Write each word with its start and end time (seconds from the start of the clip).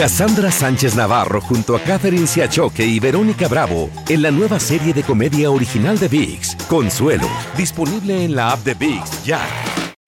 Cassandra 0.00 0.50
Sánchez 0.50 0.96
Navarro 0.96 1.42
junto 1.42 1.76
a 1.76 1.80
Catherine 1.80 2.26
Siachoque 2.26 2.86
y 2.86 2.98
Verónica 2.98 3.48
Bravo 3.48 3.90
en 4.08 4.22
la 4.22 4.30
nueva 4.30 4.58
serie 4.58 4.94
de 4.94 5.02
comedia 5.02 5.50
original 5.50 5.98
de 5.98 6.08
VIX, 6.08 6.56
Consuelo, 6.70 7.28
disponible 7.54 8.24
en 8.24 8.34
la 8.34 8.52
app 8.52 8.64
de 8.64 8.72
VIX 8.72 9.24
ya. 9.24 9.40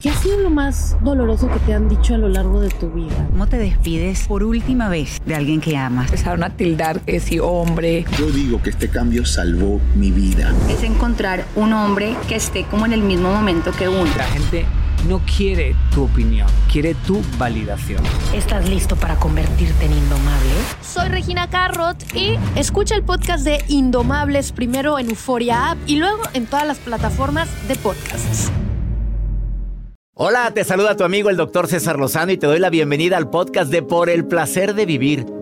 ¿Qué 0.01 0.09
ha 0.09 0.17
sido 0.17 0.39
lo 0.39 0.49
más 0.49 0.97
doloroso 1.05 1.47
que 1.51 1.59
te 1.59 1.75
han 1.75 1.91
dicho 1.91 2.15
a 2.15 2.17
lo 2.17 2.31
largo 2.31 2.63
de 2.63 2.71
tu 2.71 2.89
vida? 2.89 3.29
¿Cómo 3.33 3.47
te 3.49 3.59
despides 3.59 4.27
por 4.27 4.45
última 4.45 4.89
vez 4.89 5.21
de 5.27 5.35
alguien 5.35 5.61
que 5.61 5.77
amas? 5.77 6.07
Empezaron 6.07 6.43
a 6.43 6.57
tildar 6.57 7.03
que 7.03 7.21
si 7.21 7.39
hombre. 7.39 8.07
Yo 8.19 8.31
digo 8.31 8.63
que 8.63 8.71
este 8.71 8.89
cambio 8.89 9.27
salvó 9.27 9.79
mi 9.95 10.11
vida. 10.11 10.55
Es 10.71 10.83
encontrar 10.85 11.45
un 11.55 11.75
hombre 11.75 12.17
que 12.29 12.37
esté 12.37 12.65
como 12.65 12.87
en 12.87 12.95
el 12.95 13.03
mismo 13.03 13.31
momento 13.31 13.73
que 13.73 13.91
uno. 13.91 14.11
La 14.17 14.25
gente 14.25 14.65
no 15.09 15.21
quiere 15.37 15.75
tu 15.93 16.05
opinión, 16.05 16.47
quiere 16.71 16.95
tu 16.95 17.21
validación. 17.39 18.03
¿Estás 18.35 18.69
listo 18.69 18.97
para 18.97 19.17
convertirte 19.17 19.87
en 19.87 19.93
indomable? 19.93 20.51
Soy 20.81 21.09
Regina 21.09 21.49
Carrot 21.51 21.97
y 22.15 22.39
escucha 22.57 22.95
el 22.95 23.03
podcast 23.03 23.45
de 23.45 23.65
Indomables 23.69 24.53
primero 24.53 24.99
en 24.99 25.11
Euforia 25.11 25.73
App 25.73 25.79
y 25.87 25.97
luego 25.97 26.23
en 26.35 26.47
todas 26.47 26.67
las 26.67 26.79
plataformas 26.79 27.49
de 27.69 27.77
podcasts. 27.77 28.51
Hola, 30.15 30.53
te 30.53 30.63
saluda 30.63 30.97
tu 30.97 31.05
amigo 31.05 31.31
el 31.31 31.37
doctor 31.37 31.67
César 31.67 31.99
Lozano 31.99 32.33
y 32.33 32.37
te 32.37 32.47
doy 32.47 32.59
la 32.59 32.71
bienvenida 32.71 33.17
al 33.17 33.31
podcast 33.31 33.71
de 33.71 33.83
Por 33.83 34.11
el 34.11 34.27
placer 34.27 34.75
de 34.75 34.87
vivir. 34.87 35.42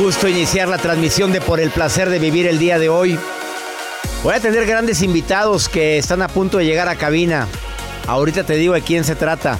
Gusto 0.00 0.28
iniciar 0.28 0.68
la 0.68 0.78
transmisión 0.78 1.30
de 1.30 1.40
Por 1.40 1.60
el 1.60 1.70
placer 1.70 2.10
de 2.10 2.18
vivir 2.18 2.46
el 2.46 2.58
día 2.58 2.78
de 2.78 2.88
hoy. 2.88 3.18
Voy 4.22 4.34
a 4.34 4.40
tener 4.40 4.66
grandes 4.66 5.02
invitados 5.02 5.68
que 5.68 5.98
están 5.98 6.20
a 6.20 6.28
punto 6.28 6.58
de 6.58 6.66
llegar 6.66 6.88
a 6.88 6.96
cabina. 6.96 7.46
Ahorita 8.06 8.44
te 8.44 8.54
digo 8.54 8.74
de 8.74 8.82
quién 8.82 9.04
se 9.04 9.14
trata. 9.14 9.58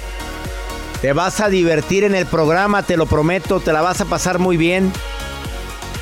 Te 1.01 1.13
vas 1.13 1.39
a 1.39 1.49
divertir 1.49 2.03
en 2.03 2.15
el 2.15 2.25
programa, 2.25 2.83
te 2.83 2.97
lo 2.97 3.05
prometo, 3.05 3.59
te 3.59 3.71
la 3.71 3.81
vas 3.81 4.01
a 4.01 4.05
pasar 4.05 4.39
muy 4.39 4.57
bien. 4.57 4.91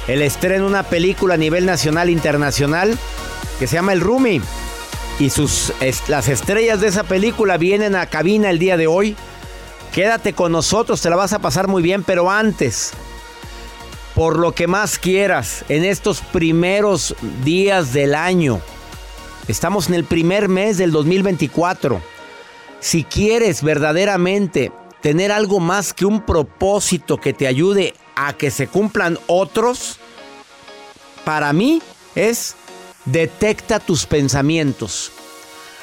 El 0.07 0.21
estreno 0.21 0.65
de 0.65 0.69
una 0.71 0.83
película 0.83 1.35
a 1.35 1.37
nivel 1.37 1.65
nacional 1.65 2.09
e 2.09 2.13
internacional 2.13 2.97
que 3.59 3.67
se 3.67 3.75
llama 3.75 3.93
El 3.93 4.01
Rumi. 4.01 4.41
Y 5.19 5.29
sus, 5.29 5.73
las 6.07 6.27
estrellas 6.27 6.81
de 6.81 6.87
esa 6.87 7.03
película 7.03 7.57
vienen 7.57 7.95
a 7.95 8.07
cabina 8.07 8.49
el 8.49 8.59
día 8.59 8.77
de 8.77 8.87
hoy. 8.87 9.15
Quédate 9.93 10.33
con 10.33 10.51
nosotros, 10.51 11.01
te 11.01 11.09
la 11.09 11.15
vas 11.15 11.33
a 11.33 11.39
pasar 11.39 11.67
muy 11.67 11.83
bien, 11.83 12.03
pero 12.03 12.31
antes 12.31 12.93
por 14.15 14.37
lo 14.37 14.53
que 14.53 14.67
más 14.67 14.99
quieras 14.99 15.65
en 15.69 15.83
estos 15.83 16.21
primeros 16.21 17.15
días 17.43 17.93
del 17.93 18.15
año. 18.15 18.61
Estamos 19.47 19.87
en 19.87 19.95
el 19.95 20.03
primer 20.03 20.49
mes 20.49 20.77
del 20.77 20.91
2024. 20.91 22.01
Si 22.79 23.03
quieres 23.03 23.63
verdaderamente 23.63 24.71
tener 25.01 25.31
algo 25.31 25.59
más 25.59 25.93
que 25.93 26.05
un 26.05 26.21
propósito 26.21 27.17
que 27.17 27.33
te 27.33 27.47
ayude 27.47 27.93
a 28.15 28.33
que 28.33 28.51
se 28.51 28.67
cumplan 28.67 29.17
otros, 29.27 29.99
para 31.25 31.51
mí 31.51 31.81
es 32.15 32.55
detecta 33.05 33.79
tus 33.79 34.05
pensamientos. 34.05 35.11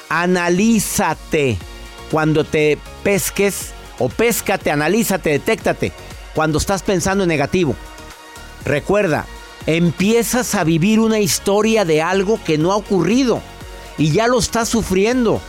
Analízate 0.09 1.57
cuando 2.09 2.43
te 2.43 2.77
pesques 3.03 3.71
o 3.99 4.09
péscate, 4.09 4.71
analízate, 4.71 5.31
detéctate 5.31 5.91
cuando 6.33 6.57
estás 6.57 6.81
pensando 6.81 7.23
en 7.23 7.29
negativo. 7.29 7.75
Recuerda, 8.65 9.25
empiezas 9.65 10.55
a 10.55 10.63
vivir 10.63 10.99
una 10.99 11.19
historia 11.19 11.85
de 11.85 12.01
algo 12.01 12.39
que 12.43 12.57
no 12.57 12.71
ha 12.71 12.75
ocurrido 12.75 13.41
y 13.97 14.11
ya 14.11 14.27
lo 14.27 14.39
estás 14.39 14.69
sufriendo. 14.69 15.41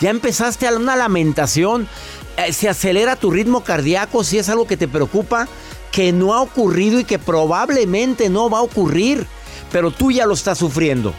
Ya 0.00 0.10
empezaste 0.10 0.66
a 0.66 0.76
una 0.76 0.96
lamentación, 0.96 1.88
eh, 2.36 2.52
se 2.52 2.68
acelera 2.68 3.16
tu 3.16 3.30
ritmo 3.30 3.62
cardíaco 3.62 4.24
si 4.24 4.38
es 4.38 4.48
algo 4.48 4.66
que 4.66 4.76
te 4.76 4.88
preocupa, 4.88 5.48
que 5.92 6.12
no 6.12 6.34
ha 6.34 6.40
ocurrido 6.40 7.00
y 7.00 7.04
que 7.04 7.18
probablemente 7.18 8.30
no 8.30 8.48
va 8.48 8.58
a 8.58 8.62
ocurrir, 8.62 9.26
pero 9.70 9.90
tú 9.90 10.10
ya 10.10 10.26
lo 10.26 10.34
estás 10.34 10.58
sufriendo. 10.58 11.14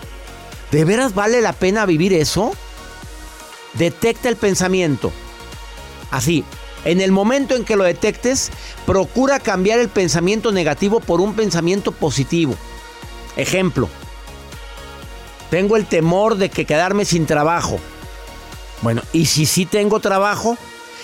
¿De 0.72 0.86
veras 0.86 1.14
vale 1.14 1.42
la 1.42 1.54
pena 1.54 1.86
vivir 1.86 2.14
eso? 2.14 2.54
Detecta 3.74 4.30
el 4.30 4.38
pensamiento. 4.38 5.12
Así, 6.10 6.44
en 6.86 7.02
el 7.02 7.12
momento 7.12 7.56
en 7.56 7.64
que 7.64 7.76
lo 7.76 7.84
detectes, 7.84 8.52
procura 8.86 9.40
cambiar 9.40 9.80
el 9.80 9.90
pensamiento 9.90 10.52
negativo 10.52 11.00
por 11.00 11.22
un 11.22 11.36
pensamiento 11.36 11.92
positivo. 11.92 12.56
Ejemplo, 13.36 13.88
tengo 15.50 15.78
el 15.78 15.86
temor 15.86 16.38
de 16.38 16.50
que 16.50 16.66
quedarme 16.66 17.06
sin 17.06 17.26
trabajo. 17.26 17.80
Bueno, 18.82 19.02
¿y 19.14 19.26
si 19.28 19.46
sí 19.46 19.66
tengo 19.66 20.00
trabajo? 20.00 20.58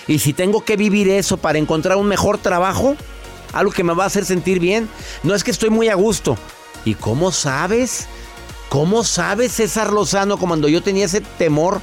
¿Y 0.06 0.18
si 0.18 0.32
tengo 0.32 0.64
que 0.64 0.76
vivir 0.76 1.08
eso 1.08 1.36
para 1.36 1.58
encontrar 1.58 1.96
un 1.96 2.06
mejor 2.06 2.38
trabajo? 2.38 2.96
Algo 3.52 3.72
que 3.72 3.84
me 3.84 3.94
va 3.94 4.04
a 4.04 4.08
hacer 4.08 4.24
sentir 4.24 4.58
bien. 4.58 4.88
No 5.22 5.34
es 5.34 5.44
que 5.44 5.50
estoy 5.50 5.70
muy 5.70 5.88
a 5.88 5.94
gusto. 5.94 6.36
¿Y 6.84 6.94
cómo 6.94 7.30
sabes? 7.30 8.06
¿Cómo 8.68 9.04
sabes, 9.04 9.52
César 9.52 9.92
Lozano, 9.92 10.38
cuando 10.38 10.68
yo 10.68 10.82
tenía 10.82 11.06
ese 11.06 11.20
temor 11.20 11.80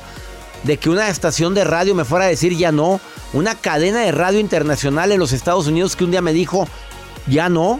de 0.65 0.77
que 0.77 0.89
una 0.89 1.09
estación 1.09 1.53
de 1.53 1.63
radio 1.63 1.93
me 1.93 2.05
fuera 2.05 2.25
a 2.25 2.29
decir 2.29 2.57
ya 2.57 2.71
no? 2.71 2.99
Una 3.33 3.55
cadena 3.55 4.01
de 4.01 4.11
radio 4.11 4.39
internacional 4.39 5.11
en 5.11 5.19
los 5.19 5.31
Estados 5.31 5.67
Unidos 5.67 5.95
que 5.95 6.03
un 6.03 6.11
día 6.11 6.21
me 6.21 6.33
dijo 6.33 6.67
ya 7.27 7.49
no. 7.49 7.79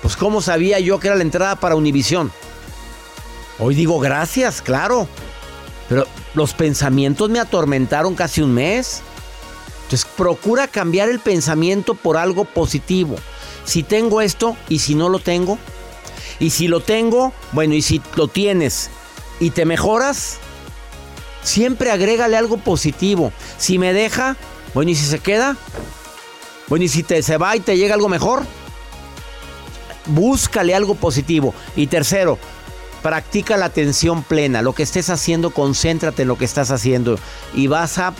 Pues 0.00 0.16
¿cómo 0.16 0.40
sabía 0.40 0.80
yo 0.80 0.98
que 0.98 1.08
era 1.08 1.16
la 1.16 1.22
entrada 1.22 1.56
para 1.56 1.76
Univisión? 1.76 2.32
Hoy 3.58 3.74
digo 3.74 3.98
gracias, 3.98 4.62
claro. 4.62 5.08
Pero 5.88 6.06
los 6.34 6.54
pensamientos 6.54 7.28
me 7.28 7.38
atormentaron 7.38 8.14
casi 8.14 8.40
un 8.40 8.54
mes. 8.54 9.02
Entonces 9.84 10.08
procura 10.16 10.68
cambiar 10.68 11.10
el 11.10 11.20
pensamiento 11.20 11.94
por 11.94 12.16
algo 12.16 12.44
positivo. 12.44 13.16
Si 13.64 13.82
tengo 13.82 14.22
esto 14.22 14.56
y 14.68 14.78
si 14.78 14.94
no 14.94 15.10
lo 15.10 15.18
tengo. 15.18 15.58
Y 16.38 16.50
si 16.50 16.68
lo 16.68 16.80
tengo, 16.80 17.32
bueno, 17.52 17.74
y 17.74 17.82
si 17.82 18.00
lo 18.14 18.28
tienes 18.28 18.90
y 19.38 19.50
te 19.50 19.64
mejoras, 19.64 20.38
siempre 21.46 21.90
agrégale 21.90 22.36
algo 22.36 22.58
positivo. 22.58 23.32
Si 23.56 23.78
me 23.78 23.92
deja, 23.92 24.36
bueno, 24.74 24.90
¿y 24.90 24.94
si 24.94 25.06
se 25.06 25.20
queda? 25.20 25.56
Bueno, 26.68 26.84
¿y 26.84 26.88
si 26.88 27.02
te, 27.02 27.22
se 27.22 27.36
va 27.36 27.56
y 27.56 27.60
te 27.60 27.76
llega 27.76 27.94
algo 27.94 28.08
mejor? 28.08 28.44
Búscale 30.06 30.74
algo 30.74 30.94
positivo. 30.96 31.54
Y 31.76 31.86
tercero, 31.86 32.38
practica 33.02 33.56
la 33.56 33.66
atención 33.66 34.22
plena. 34.22 34.62
Lo 34.62 34.74
que 34.74 34.82
estés 34.82 35.08
haciendo, 35.10 35.50
concéntrate 35.50 36.22
en 36.22 36.28
lo 36.28 36.36
que 36.36 36.44
estás 36.44 36.70
haciendo. 36.70 37.18
Y 37.54 37.68
vas 37.68 37.98
a 37.98 38.12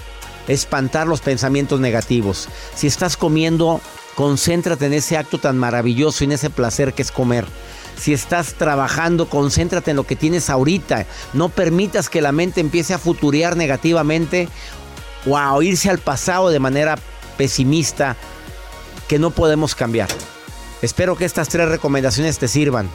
espantar 0.46 1.08
los 1.08 1.20
pensamientos 1.20 1.80
negativos. 1.80 2.48
Si 2.74 2.86
estás 2.86 3.16
comiendo, 3.16 3.80
concéntrate 4.14 4.86
en 4.86 4.92
ese 4.92 5.16
acto 5.16 5.38
tan 5.38 5.58
maravilloso 5.58 6.22
y 6.22 6.26
en 6.26 6.32
ese 6.32 6.50
placer 6.50 6.94
que 6.94 7.02
es 7.02 7.10
comer. 7.10 7.46
Si 7.98 8.12
estás 8.12 8.54
trabajando, 8.54 9.28
concéntrate 9.28 9.90
en 9.92 9.96
lo 9.96 10.04
que 10.04 10.16
tienes 10.16 10.50
ahorita. 10.50 11.06
No 11.32 11.48
permitas 11.48 12.08
que 12.08 12.20
la 12.20 12.32
mente 12.32 12.60
empiece 12.60 12.94
a 12.94 12.98
futurear 12.98 13.56
negativamente 13.56 14.48
o 15.26 15.36
a 15.38 15.56
irse 15.64 15.88
al 15.90 15.98
pasado 15.98 16.50
de 16.50 16.58
manera 16.60 16.96
pesimista 17.38 18.16
que 19.08 19.18
no 19.18 19.30
podemos 19.30 19.74
cambiar. 19.74 20.08
Espero 20.82 21.16
que 21.16 21.24
estas 21.24 21.48
tres 21.48 21.68
recomendaciones 21.68 22.38
te 22.38 22.48
sirvan. 22.48 22.88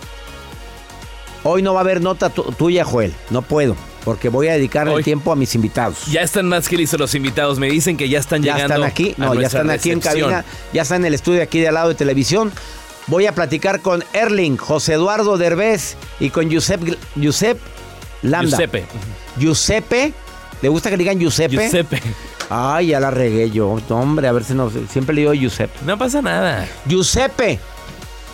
Hoy 1.44 1.63
no 1.63 1.74
va 1.74 1.80
a 1.80 1.83
haber 1.83 2.01
nota 2.01 2.30
tuya, 2.30 2.86
Joel. 2.86 3.13
No 3.31 3.42
puedo. 3.42 3.75
porque 4.03 4.30
voy 4.30 4.48
a 4.48 4.53
dedicarle 4.53 4.94
el 4.95 5.03
tiempo 5.03 5.31
a 5.31 5.36
mis 5.36 5.53
invitados. 5.53 6.06
Ya 6.07 6.21
están 6.21 6.48
más 6.48 6.68
que 6.68 6.75
listos 6.75 7.00
los 7.00 7.13
invitados. 7.13 7.59
Me 7.59 7.69
dicen 7.69 7.98
que 7.98 8.09
ya 8.09 8.18
están 8.19 8.42
Ya 8.42 8.56
llegando. 8.56 8.75
están 8.75 8.89
aquí, 8.89 9.13
no, 9.18 9.36
ya 9.36 9.45
están 9.48 9.69
aquí 9.69 9.92
en 9.92 10.00
cabina, 10.00 10.44
ya 10.74 10.81
están 10.81 11.01
en 11.01 11.06
el 11.07 11.13
estudio 11.13 11.44
aquí 11.44 11.59
de 11.59 11.68
al 11.68 11.75
lado 11.75 11.89
de 11.89 11.95
televisión. 11.95 12.51
Voy 13.11 13.27
a 13.27 13.35
platicar 13.35 13.81
con 13.81 14.05
Erling, 14.13 14.55
José 14.55 14.93
Eduardo 14.93 15.37
Derbez 15.37 15.97
y 16.21 16.29
con 16.29 16.49
Giuseppe, 16.49 16.97
Giuseppe 17.17 17.59
Lambda. 18.21 18.55
Giuseppe. 18.55 18.85
Giuseppe, 19.37 20.13
¿le 20.61 20.69
gusta 20.69 20.89
que 20.89 20.95
le 20.95 21.03
digan 21.03 21.19
Giuseppe? 21.19 21.61
Giuseppe. 21.61 22.01
Ay, 22.49 22.87
ya 22.87 23.01
la 23.01 23.11
regué 23.11 23.51
yo. 23.51 23.77
Hombre, 23.89 24.29
a 24.29 24.31
ver 24.31 24.45
si 24.45 24.53
no. 24.53 24.71
Siempre 24.89 25.13
le 25.13 25.21
digo 25.21 25.33
Giuseppe. 25.33 25.77
No 25.85 25.97
pasa 25.97 26.21
nada. 26.21 26.65
Giuseppe 26.85 27.59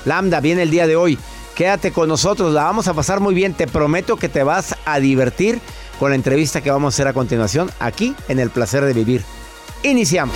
Lambda 0.06 0.42
viene 0.42 0.62
el 0.62 0.70
día 0.70 0.86
de 0.86 0.96
hoy. 0.96 1.18
Quédate 1.56 1.92
con 1.92 2.08
nosotros, 2.08 2.54
la 2.54 2.66
vamos 2.66 2.88
a 2.88 2.94
pasar 2.94 3.20
muy 3.20 3.34
bien. 3.34 3.56
Te 3.56 3.66
prometo 3.66 4.18
que 4.18 4.30
te 4.30 4.44
vas 4.44 4.76
a 4.86 5.00
divertir 5.00 5.60
con 5.98 6.12
la 6.12 6.16
entrevista 6.16 6.62
que 6.62 6.70
vamos 6.70 6.94
a 6.94 6.96
hacer 6.96 7.08
a 7.08 7.14
continuación 7.14 7.72
aquí 7.80 8.14
en 8.28 8.38
El 8.38 8.52
Placer 8.52 8.86
de 8.86 8.94
Vivir. 8.94 9.24
Iniciamos. 9.82 10.36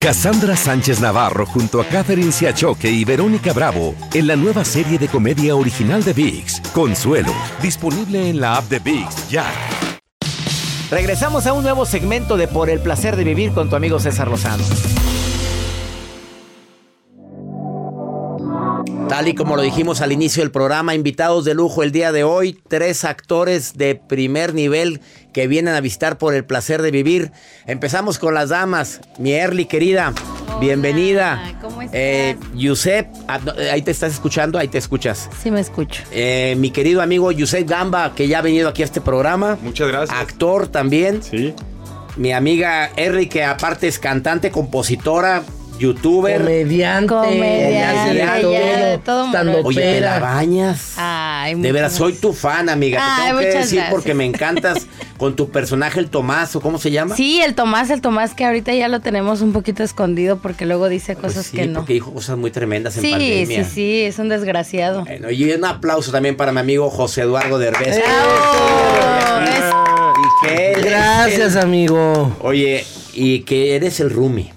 Cassandra 0.00 0.54
Sánchez 0.54 1.00
Navarro 1.00 1.44
junto 1.44 1.80
a 1.80 1.84
Catherine 1.84 2.30
Siachoque 2.30 2.88
y 2.88 3.04
Verónica 3.04 3.52
Bravo 3.52 3.96
en 4.14 4.28
la 4.28 4.36
nueva 4.36 4.64
serie 4.64 4.96
de 4.96 5.08
comedia 5.08 5.56
original 5.56 6.04
de 6.04 6.12
VIX, 6.12 6.60
Consuelo, 6.72 7.32
disponible 7.60 8.30
en 8.30 8.40
la 8.40 8.58
app 8.58 8.68
de 8.68 8.78
VIX 8.78 9.28
ya. 9.28 9.44
Regresamos 10.88 11.48
a 11.48 11.52
un 11.52 11.64
nuevo 11.64 11.84
segmento 11.84 12.36
de 12.36 12.46
Por 12.46 12.70
el 12.70 12.78
placer 12.78 13.16
de 13.16 13.24
vivir 13.24 13.52
con 13.52 13.70
tu 13.70 13.74
amigo 13.74 13.98
César 13.98 14.28
Lozano. 14.28 14.62
Tal 19.08 19.26
y 19.26 19.34
como 19.34 19.56
lo 19.56 19.62
dijimos 19.62 20.02
al 20.02 20.12
inicio 20.12 20.42
del 20.42 20.50
programa, 20.50 20.94
invitados 20.94 21.46
de 21.46 21.54
lujo 21.54 21.82
el 21.82 21.92
día 21.92 22.12
de 22.12 22.24
hoy, 22.24 22.60
tres 22.68 23.04
actores 23.04 23.78
de 23.78 23.94
primer 23.94 24.52
nivel 24.52 25.00
que 25.32 25.46
vienen 25.46 25.74
a 25.74 25.80
visitar 25.80 26.18
por 26.18 26.34
el 26.34 26.44
placer 26.44 26.82
de 26.82 26.90
vivir. 26.90 27.32
Empezamos 27.66 28.18
con 28.18 28.34
las 28.34 28.50
damas. 28.50 29.00
Mi 29.18 29.32
Erly 29.32 29.64
querida, 29.64 30.12
bienvenida. 30.60 31.56
¿cómo 31.62 31.80
estás? 31.80 31.98
Eh, 31.98 32.36
Yusef, 32.54 33.06
ah, 33.28 33.40
eh, 33.56 33.70
ahí 33.70 33.80
te 33.80 33.92
estás 33.92 34.12
escuchando, 34.12 34.58
ahí 34.58 34.68
te 34.68 34.76
escuchas. 34.76 35.30
Sí 35.42 35.50
me 35.50 35.60
escucho. 35.60 36.02
Eh, 36.12 36.54
mi 36.58 36.70
querido 36.70 37.00
amigo 37.00 37.32
Yusef 37.32 37.66
Gamba, 37.66 38.14
que 38.14 38.28
ya 38.28 38.40
ha 38.40 38.42
venido 38.42 38.68
aquí 38.68 38.82
a 38.82 38.84
este 38.84 39.00
programa. 39.00 39.56
Muchas 39.62 39.88
gracias. 39.88 40.18
Actor 40.18 40.68
también. 40.68 41.22
Sí. 41.22 41.54
Mi 42.16 42.32
amiga 42.32 42.90
Erly, 42.96 43.28
que 43.28 43.42
aparte 43.42 43.88
es 43.88 43.98
cantante, 43.98 44.50
compositora, 44.50 45.44
youtuber. 45.78 46.38
Comediante, 46.38 47.06
Comediante, 47.14 48.14
de 48.14 48.98
todo, 48.98 48.98
todo 49.04 49.26
estando 49.26 49.60
Oye, 49.64 49.80
te 49.80 50.00
la 50.00 50.18
bañas. 50.18 50.94
Ay, 50.96 51.54
De 51.54 51.72
veras, 51.72 51.92
soy 51.94 52.12
tu 52.14 52.32
fan, 52.32 52.68
amiga. 52.68 52.98
Ay, 53.00 53.20
te 53.22 53.26
tengo 53.28 53.38
que 53.40 53.46
decir 53.46 53.60
gracias. 53.78 53.90
porque 53.90 54.14
me 54.14 54.24
encantas 54.24 54.86
con 55.18 55.36
tu 55.36 55.50
personaje, 55.50 55.98
el 56.00 56.10
Tomás, 56.10 56.54
o 56.56 56.60
cómo 56.60 56.78
se 56.78 56.90
llama. 56.90 57.16
Sí, 57.16 57.40
el 57.40 57.54
Tomás, 57.54 57.90
el 57.90 58.00
Tomás 58.00 58.34
que 58.34 58.44
ahorita 58.44 58.72
ya 58.74 58.88
lo 58.88 59.00
tenemos 59.00 59.40
un 59.40 59.52
poquito 59.52 59.82
escondido 59.82 60.38
porque 60.38 60.66
luego 60.66 60.88
dice 60.88 61.14
Pues 61.14 61.32
cosas 61.34 61.46
sí, 61.46 61.56
que 61.56 61.66
no. 61.66 61.80
porque 61.80 61.94
dijo 61.94 62.12
cosas 62.12 62.36
muy 62.36 62.50
tremendas 62.50 62.96
en 62.96 63.02
Sí, 63.02 63.10
pandemia. 63.10 63.64
sí, 63.64 63.70
sí, 63.74 64.00
es 64.02 64.18
un 64.18 64.28
desgraciado. 64.28 65.04
Bueno, 65.04 65.30
y 65.30 65.50
un 65.52 65.64
aplauso 65.64 66.10
también 66.12 66.36
para 66.36 66.52
mi 66.52 66.60
amigo 66.60 66.90
José 66.90 67.22
Eduardo 67.22 67.58
Derbez. 67.58 67.98
Y 70.18 70.46
que 70.46 70.72
él 70.72 70.78
es 70.80 70.84
Gracias, 70.84 71.54
el- 71.56 71.62
amigo. 71.62 72.36
Oye, 72.40 72.84
y 73.14 73.40
que 73.40 73.74
eres 73.76 74.00
el 74.00 74.10
Rumi. 74.10 74.50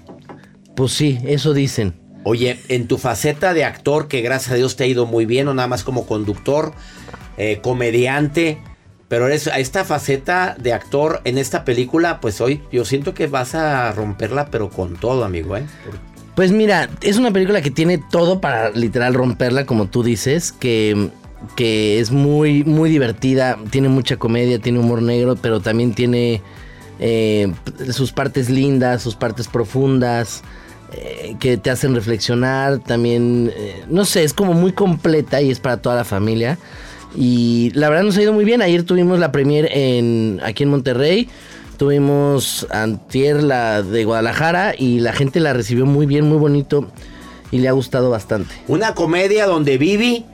Pues 0.74 0.92
sí, 0.92 1.18
eso 1.24 1.52
dicen. 1.54 1.94
Oye, 2.24 2.58
en 2.68 2.86
tu 2.86 2.98
faceta 2.98 3.52
de 3.52 3.64
actor, 3.64 4.08
que 4.08 4.20
gracias 4.20 4.52
a 4.52 4.56
Dios 4.56 4.76
te 4.76 4.84
ha 4.84 4.86
ido 4.86 5.06
muy 5.06 5.26
bien, 5.26 5.48
o 5.48 5.54
nada 5.54 5.68
más 5.68 5.82
como 5.82 6.06
conductor, 6.06 6.72
eh, 7.36 7.58
comediante, 7.62 8.58
pero 9.08 9.26
eres 9.26 9.48
a 9.48 9.58
esta 9.58 9.84
faceta 9.84 10.56
de 10.58 10.72
actor 10.72 11.20
en 11.24 11.36
esta 11.36 11.64
película, 11.64 12.20
pues 12.20 12.40
hoy 12.40 12.62
yo 12.70 12.84
siento 12.84 13.12
que 13.12 13.26
vas 13.26 13.54
a 13.54 13.92
romperla, 13.92 14.46
pero 14.46 14.70
con 14.70 14.96
todo, 14.96 15.24
amigo, 15.24 15.56
¿eh? 15.56 15.64
Pues 16.34 16.50
mira, 16.50 16.88
es 17.02 17.18
una 17.18 17.30
película 17.30 17.60
que 17.60 17.70
tiene 17.70 17.98
todo 17.98 18.40
para 18.40 18.70
literal 18.70 19.12
romperla, 19.12 19.66
como 19.66 19.88
tú 19.88 20.02
dices, 20.02 20.52
que, 20.52 21.10
que 21.56 22.00
es 22.00 22.10
muy, 22.10 22.64
muy 22.64 22.88
divertida, 22.88 23.58
tiene 23.70 23.90
mucha 23.90 24.16
comedia, 24.16 24.58
tiene 24.60 24.78
humor 24.78 25.02
negro, 25.02 25.36
pero 25.36 25.60
también 25.60 25.92
tiene 25.92 26.40
eh, 26.98 27.52
sus 27.90 28.12
partes 28.12 28.48
lindas, 28.48 29.02
sus 29.02 29.14
partes 29.14 29.46
profundas, 29.48 30.42
eh, 30.94 31.36
que 31.40 31.56
te 31.56 31.70
hacen 31.70 31.94
reflexionar, 31.94 32.78
también, 32.78 33.52
eh, 33.56 33.84
no 33.88 34.04
sé, 34.04 34.24
es 34.24 34.34
como 34.34 34.52
muy 34.52 34.72
completa 34.72 35.40
y 35.40 35.50
es 35.50 35.60
para 35.60 35.78
toda 35.78 35.96
la 35.96 36.04
familia. 36.04 36.58
Y 37.14 37.70
la 37.74 37.88
verdad 37.88 38.04
nos 38.04 38.16
ha 38.16 38.22
ido 38.22 38.32
muy 38.32 38.44
bien. 38.44 38.62
Ayer 38.62 38.84
tuvimos 38.84 39.18
la 39.18 39.32
premier 39.32 39.68
en, 39.72 40.40
aquí 40.44 40.62
en 40.62 40.70
Monterrey. 40.70 41.28
Tuvimos 41.76 42.66
antier 42.70 43.42
la 43.42 43.82
de 43.82 44.04
Guadalajara 44.04 44.74
y 44.76 45.00
la 45.00 45.12
gente 45.12 45.40
la 45.40 45.52
recibió 45.52 45.84
muy 45.84 46.06
bien, 46.06 46.26
muy 46.28 46.38
bonito 46.38 46.88
y 47.50 47.58
le 47.58 47.68
ha 47.68 47.72
gustado 47.72 48.10
bastante. 48.10 48.54
Una 48.68 48.94
comedia 48.94 49.46
donde 49.46 49.78
Vivi 49.78 50.24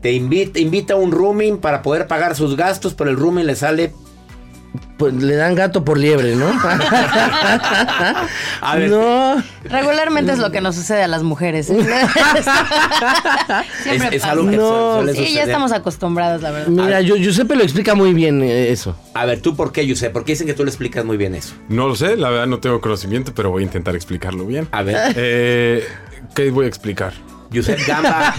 te 0.00 0.12
invita, 0.12 0.58
invita 0.58 0.94
a 0.94 0.96
un 0.96 1.12
rooming 1.12 1.58
para 1.58 1.82
poder 1.82 2.06
pagar 2.06 2.36
sus 2.36 2.56
gastos, 2.56 2.94
pero 2.94 3.10
el 3.10 3.16
rooming 3.16 3.46
le 3.46 3.56
sale... 3.56 3.92
Pues 5.02 5.14
le 5.14 5.34
dan 5.34 5.56
gato 5.56 5.84
por 5.84 5.98
liebre, 5.98 6.36
¿no? 6.36 6.46
A 8.60 8.76
ver, 8.76 8.88
no. 8.88 9.42
Regularmente 9.64 10.30
es 10.32 10.38
lo 10.38 10.52
que 10.52 10.60
nos 10.60 10.76
sucede 10.76 11.02
a 11.02 11.08
las 11.08 11.24
mujeres. 11.24 11.70
¿eh? 11.70 11.76
Siempre 13.82 14.16
Es- 14.16 14.24
algo 14.24 14.48
que 14.48 14.56
No. 14.56 14.96
suele 14.96 15.12
Sí, 15.12 15.18
ya 15.22 15.26
suceder. 15.26 15.48
estamos 15.48 15.72
acostumbrados, 15.72 16.42
la 16.42 16.50
verdad. 16.52 16.68
Mira, 16.68 17.00
yo, 17.00 17.16
Giuseppe 17.16 17.56
lo 17.56 17.62
explica 17.64 17.94
muy 17.96 18.14
bien 18.14 18.42
eh, 18.42 18.70
eso. 18.70 18.94
A 19.14 19.24
ver, 19.26 19.40
¿tú 19.40 19.56
por 19.56 19.72
qué, 19.72 19.86
Yusef? 19.86 20.12
Porque 20.12 20.32
dicen 20.32 20.46
que 20.46 20.54
tú 20.54 20.62
le 20.64 20.70
explicas 20.70 21.04
muy 21.04 21.16
bien 21.16 21.34
eso. 21.34 21.54
No 21.68 21.88
lo 21.88 21.96
sé, 21.96 22.16
la 22.16 22.30
verdad 22.30 22.46
no 22.46 22.60
tengo 22.60 22.80
conocimiento, 22.80 23.32
pero 23.34 23.50
voy 23.50 23.62
a 23.62 23.66
intentar 23.66 23.96
explicarlo 23.96 24.46
bien. 24.46 24.68
A 24.70 24.82
ver. 24.82 25.12
Eh, 25.16 25.84
¿Qué 26.34 26.50
voy 26.50 26.66
a 26.66 26.68
explicar? 26.68 27.12
Yusef 27.52 27.86
Gamba, 27.86 28.34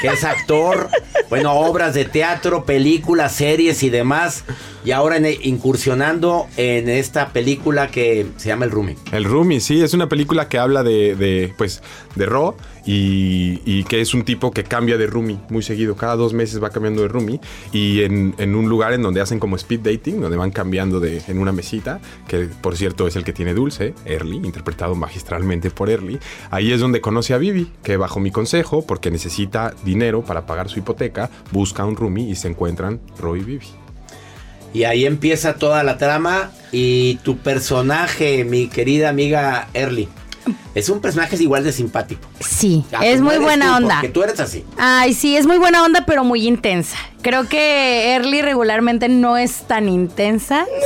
que 0.00 0.08
es 0.08 0.24
actor, 0.24 0.88
bueno, 1.28 1.52
obras 1.52 1.94
de 1.94 2.04
teatro, 2.04 2.64
películas, 2.64 3.32
series 3.34 3.82
y 3.82 3.90
demás. 3.90 4.44
Y 4.84 4.92
ahora 4.92 5.16
en- 5.16 5.26
incursionando 5.42 6.46
en 6.56 6.88
esta 6.88 7.28
película 7.32 7.88
que 7.88 8.26
se 8.36 8.48
llama 8.48 8.64
El 8.64 8.70
Rooming. 8.70 8.96
El 9.12 9.24
Rumi, 9.24 9.60
sí, 9.60 9.82
es 9.82 9.94
una 9.94 10.08
película 10.08 10.48
que 10.48 10.58
habla 10.58 10.82
de, 10.82 11.16
de, 11.16 11.52
pues, 11.58 11.82
de 12.14 12.26
Ro 12.26 12.56
y, 12.86 13.84
que 13.84 14.00
es 14.00 14.14
un 14.14 14.24
tipo 14.24 14.52
que 14.52 14.64
cambia 14.64 14.96
de 14.96 15.06
Rumi 15.06 15.38
muy 15.50 15.62
seguido. 15.62 15.96
Cada 15.96 16.16
dos 16.16 16.32
meses 16.32 16.62
va 16.62 16.70
cambiando 16.70 17.02
de 17.02 17.08
Rumi 17.08 17.40
y 17.72 18.02
en, 18.02 18.34
un 18.38 18.68
lugar 18.68 18.92
en 18.92 19.02
donde 19.02 19.20
hacen 19.20 19.38
como 19.38 19.56
speed 19.56 19.80
dating, 19.80 20.20
donde 20.20 20.36
van 20.36 20.50
cambiando 20.50 21.00
de, 21.00 21.22
en 21.26 21.38
una 21.38 21.52
mesita, 21.52 22.00
que 22.28 22.48
por 22.60 22.76
cierto 22.76 23.06
es 23.06 23.16
el 23.16 23.24
que 23.24 23.32
tiene 23.32 23.54
Dulce, 23.54 23.94
Early, 24.04 24.36
interpretado 24.36 24.94
magistralmente 24.94 25.70
por 25.70 25.90
Early. 25.90 26.18
Ahí 26.50 26.72
es 26.72 26.80
donde 26.80 27.00
conoce 27.00 27.34
a 27.34 27.38
Vivi, 27.38 27.70
que 27.82 27.96
bajo 27.96 28.20
mi 28.20 28.30
consejo, 28.30 28.86
porque 28.86 29.10
necesita 29.10 29.74
dinero 29.84 30.22
para 30.22 30.46
pagar 30.46 30.68
su 30.68 30.78
hipoteca, 30.78 31.30
busca 31.52 31.84
un 31.84 31.96
Rumi 31.96 32.30
y 32.30 32.36
se 32.36 32.48
encuentran 32.48 33.00
Ro 33.18 33.36
y 33.36 33.40
Vivi. 33.42 33.66
Y 34.72 34.84
ahí 34.84 35.06
empieza 35.06 35.54
toda 35.54 35.82
la 35.82 35.96
trama. 35.96 36.52
Y 36.70 37.14
tu 37.22 37.38
personaje, 37.38 38.44
mi 38.44 38.66
querida 38.66 39.08
amiga 39.08 39.68
Early, 39.72 40.08
es 40.74 40.88
un 40.88 41.00
personaje 41.00 41.36
igual 41.42 41.64
de 41.64 41.72
simpático. 41.72 42.26
Sí, 42.40 42.84
es 43.02 43.20
muy 43.20 43.38
buena 43.38 43.66
tú, 43.66 43.76
onda. 43.84 43.94
Porque 43.96 44.08
tú 44.08 44.22
eres 44.22 44.40
así. 44.40 44.64
Ay, 44.76 45.14
sí, 45.14 45.36
es 45.36 45.46
muy 45.46 45.58
buena 45.58 45.84
onda, 45.84 46.04
pero 46.06 46.24
muy 46.24 46.46
intensa. 46.46 46.96
Creo 47.22 47.48
que 47.48 48.14
Early 48.14 48.42
regularmente 48.42 49.08
no 49.08 49.36
es 49.36 49.62
tan 49.62 49.88
intensa. 49.88 50.66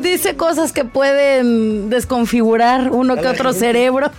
dice 0.00 0.36
cosas 0.36 0.72
que 0.72 0.84
pueden 0.84 1.90
desconfigurar 1.90 2.90
uno 2.92 3.16
que 3.16 3.28
otro 3.28 3.52
cerebro. 3.52 4.10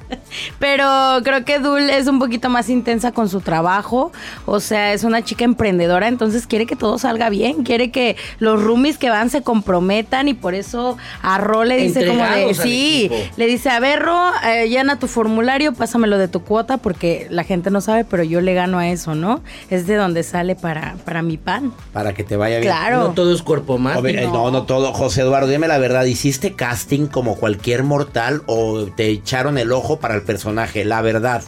Pero 0.58 0.86
creo 1.24 1.44
que 1.44 1.58
Dul 1.58 1.90
es 1.90 2.06
un 2.06 2.18
poquito 2.18 2.48
más 2.48 2.68
intensa 2.68 3.12
con 3.12 3.28
su 3.28 3.40
trabajo. 3.40 4.12
O 4.46 4.60
sea, 4.60 4.92
es 4.92 5.04
una 5.04 5.22
chica 5.22 5.44
emprendedora, 5.44 6.08
entonces 6.08 6.46
quiere 6.46 6.66
que 6.66 6.76
todo 6.76 6.98
salga 6.98 7.30
bien. 7.30 7.64
Quiere 7.64 7.90
que 7.90 8.16
los 8.38 8.62
roomies 8.62 8.98
que 8.98 9.10
van 9.10 9.30
se 9.30 9.42
comprometan 9.42 10.28
y 10.28 10.34
por 10.34 10.54
eso 10.54 10.96
a 11.22 11.38
Ro 11.38 11.64
le 11.64 11.76
dice 11.76 12.06
como 12.06 12.24
de, 12.24 12.54
sí, 12.54 13.10
le 13.36 13.46
dice, 13.46 13.70
a 13.70 13.80
ver, 13.80 14.00
Ro, 14.00 14.30
eh, 14.46 14.68
llena 14.68 14.98
tu 14.98 15.06
formulario, 15.06 15.72
pásamelo 15.72 16.18
de 16.18 16.28
tu 16.28 16.42
cuota 16.42 16.76
porque 16.76 17.26
la 17.30 17.44
gente 17.44 17.70
no 17.70 17.80
sabe, 17.80 18.04
pero 18.04 18.22
yo 18.22 18.40
le 18.40 18.54
gano 18.54 18.78
a 18.78 18.88
eso, 18.88 18.99
¿no? 19.08 19.42
Es 19.70 19.86
de 19.86 19.96
donde 19.96 20.22
sale 20.22 20.54
para, 20.56 20.96
para 21.04 21.22
mi 21.22 21.36
pan. 21.36 21.72
Para 21.92 22.12
que 22.14 22.24
te 22.24 22.36
vaya 22.36 22.58
bien. 22.58 22.70
Claro. 22.72 22.98
No 23.08 23.10
todo 23.14 23.34
es 23.34 23.42
cuerpo 23.42 23.78
más. 23.78 23.98
Eh, 24.04 24.28
no, 24.32 24.50
no 24.50 24.64
todo. 24.64 24.92
José 24.92 25.22
Eduardo, 25.22 25.48
dime 25.48 25.68
la 25.68 25.78
verdad. 25.78 26.04
¿Hiciste 26.04 26.54
casting 26.54 27.06
como 27.06 27.36
cualquier 27.36 27.82
mortal 27.82 28.42
o 28.46 28.84
te 28.86 29.08
echaron 29.08 29.58
el 29.58 29.72
ojo 29.72 29.98
para 30.00 30.14
el 30.14 30.22
personaje? 30.22 30.84
La 30.84 31.02
verdad. 31.02 31.42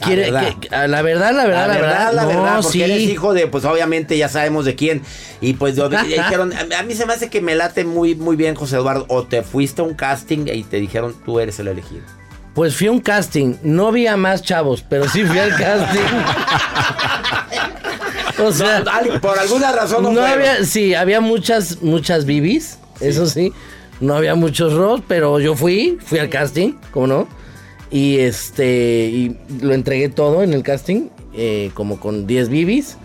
La 0.00 0.06
Quiere- 0.06 0.30
verdad. 0.30 0.54
que- 0.58 0.74
a 0.74 0.88
la 0.88 1.02
verdad, 1.02 1.34
la 1.34 1.44
verdad, 1.44 1.68
la, 1.68 1.74
verdad, 1.74 2.12
la 2.14 2.22
no, 2.22 2.28
verdad, 2.28 2.54
porque 2.62 2.68
sí. 2.72 2.82
eres 2.82 3.00
hijo 3.02 3.34
de, 3.34 3.46
pues 3.48 3.66
obviamente 3.66 4.16
ya 4.16 4.30
sabemos 4.30 4.64
de 4.64 4.74
quién. 4.74 5.02
Y 5.42 5.52
pues 5.54 5.76
dijeron, 6.06 6.52
a 6.54 6.78
a 6.78 6.82
mí 6.84 6.94
se 6.94 7.04
me 7.04 7.12
hace 7.12 7.28
que 7.28 7.42
me 7.42 7.54
late 7.54 7.84
muy, 7.84 8.14
muy 8.14 8.34
bien, 8.36 8.54
José 8.54 8.76
Eduardo. 8.76 9.04
O 9.08 9.24
te 9.24 9.42
fuiste 9.42 9.82
a 9.82 9.84
un 9.84 9.92
casting 9.94 10.46
y 10.52 10.62
te 10.62 10.78
dijeron, 10.78 11.14
tú 11.26 11.38
eres 11.38 11.58
el 11.60 11.68
elegido. 11.68 12.02
Pues 12.54 12.74
fui 12.76 12.88
a 12.88 12.92
un 12.92 13.00
casting. 13.00 13.54
No 13.62 13.88
había 13.88 14.16
más 14.16 14.42
chavos, 14.42 14.84
pero 14.88 15.08
sí 15.08 15.24
fui 15.24 15.38
al 15.38 15.50
casting. 15.56 16.00
o 18.42 18.52
sea, 18.52 18.80
No, 18.80 19.20
por 19.20 19.38
alguna 19.38 19.72
razón 19.72 20.02
no 20.02 20.12
no 20.12 20.22
había, 20.22 20.64
sí, 20.64 20.94
había 20.94 21.20
muchas, 21.20 21.82
muchas 21.82 22.24
bibis, 22.24 22.78
eso 23.00 23.26
sí. 23.26 23.52
No 24.00 24.14
había 24.14 24.34
muchos 24.34 24.72
Ross, 24.72 25.02
pero 25.06 25.40
yo 25.40 25.54
fui, 25.54 25.98
fui 26.02 26.18
al 26.18 26.30
casting, 26.30 26.72
¿cómo 26.90 27.06
no? 27.06 27.28
Y 27.90 28.18
este, 28.18 29.06
y 29.12 29.36
lo 29.60 29.74
entregué 29.74 30.08
todo 30.08 30.42
en 30.42 30.54
el 30.54 30.62
casting, 30.62 31.08
eh, 31.34 31.70
como 31.74 32.00
con 32.00 32.26
10 32.26 32.48
bibis. 32.48 32.96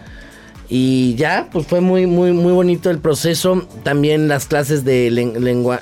Y 0.67 1.13
ya, 1.15 1.49
pues 1.51 1.67
fue 1.67 1.79
muy, 1.79 2.07
muy, 2.07 2.31
muy 2.33 2.51
bonito 2.51 2.89
el 2.89 2.97
proceso. 2.99 3.67
También 3.83 4.27
las 4.27 4.47
clases 4.47 4.83
de 4.83 5.11
len- 5.11 5.43
lengua- 5.43 5.81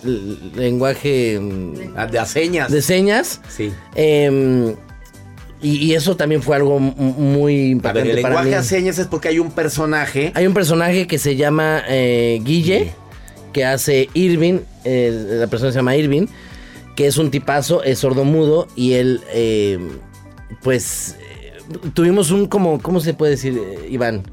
lenguaje 0.56 1.40
mm, 1.40 1.74
Ah, 1.96 2.06
De 2.08 2.26
señas. 2.26 2.72
de 2.72 2.82
señas. 2.82 3.40
Sí. 3.48 3.72
Em, 3.96 4.76
y, 5.62 5.78
y 5.78 5.94
eso 5.94 6.18
también 6.18 6.42
fue 6.42 6.58
algo 6.58 6.80
muy 6.80 7.54
A 7.54 7.58
ver, 7.58 7.72
impactante 7.72 8.12
el 8.12 8.22
para 8.22 8.34
lenguaje 8.36 8.50
mí. 8.50 8.56
a 8.56 8.64
señas 8.64 9.00
es 9.00 9.08
porque 9.08 9.30
hay 9.30 9.40
un 9.40 9.52
personaje. 9.52 10.32
Hay 10.36 10.46
un 10.46 10.54
personaje 10.54 11.08
que 11.08 11.18
se 11.18 11.38
llama 11.38 11.82
eh, 11.88 12.42
Guille, 12.44 12.92
que 13.54 13.64
hace 13.64 14.10
Irving, 14.14 14.60
eh, 14.84 15.38
la 15.40 15.48
persona 15.48 15.72
se 15.72 15.78
llama 15.78 15.96
Irving, 15.96 16.26
que 16.98 17.08
es 17.08 17.18
un 17.18 17.32
tipazo, 17.32 17.82
es 17.84 18.00
sordomudo 18.00 18.68
y 18.76 18.94
él, 18.94 19.22
eh, 19.34 19.80
pues, 20.62 21.16
eh, 21.22 21.54
tuvimos 21.94 22.32
un 22.32 22.48
como, 22.48 22.80
¿cómo 22.82 23.00
se 23.00 23.14
puede 23.14 23.32
decir, 23.32 23.62
Iván? 23.90 24.24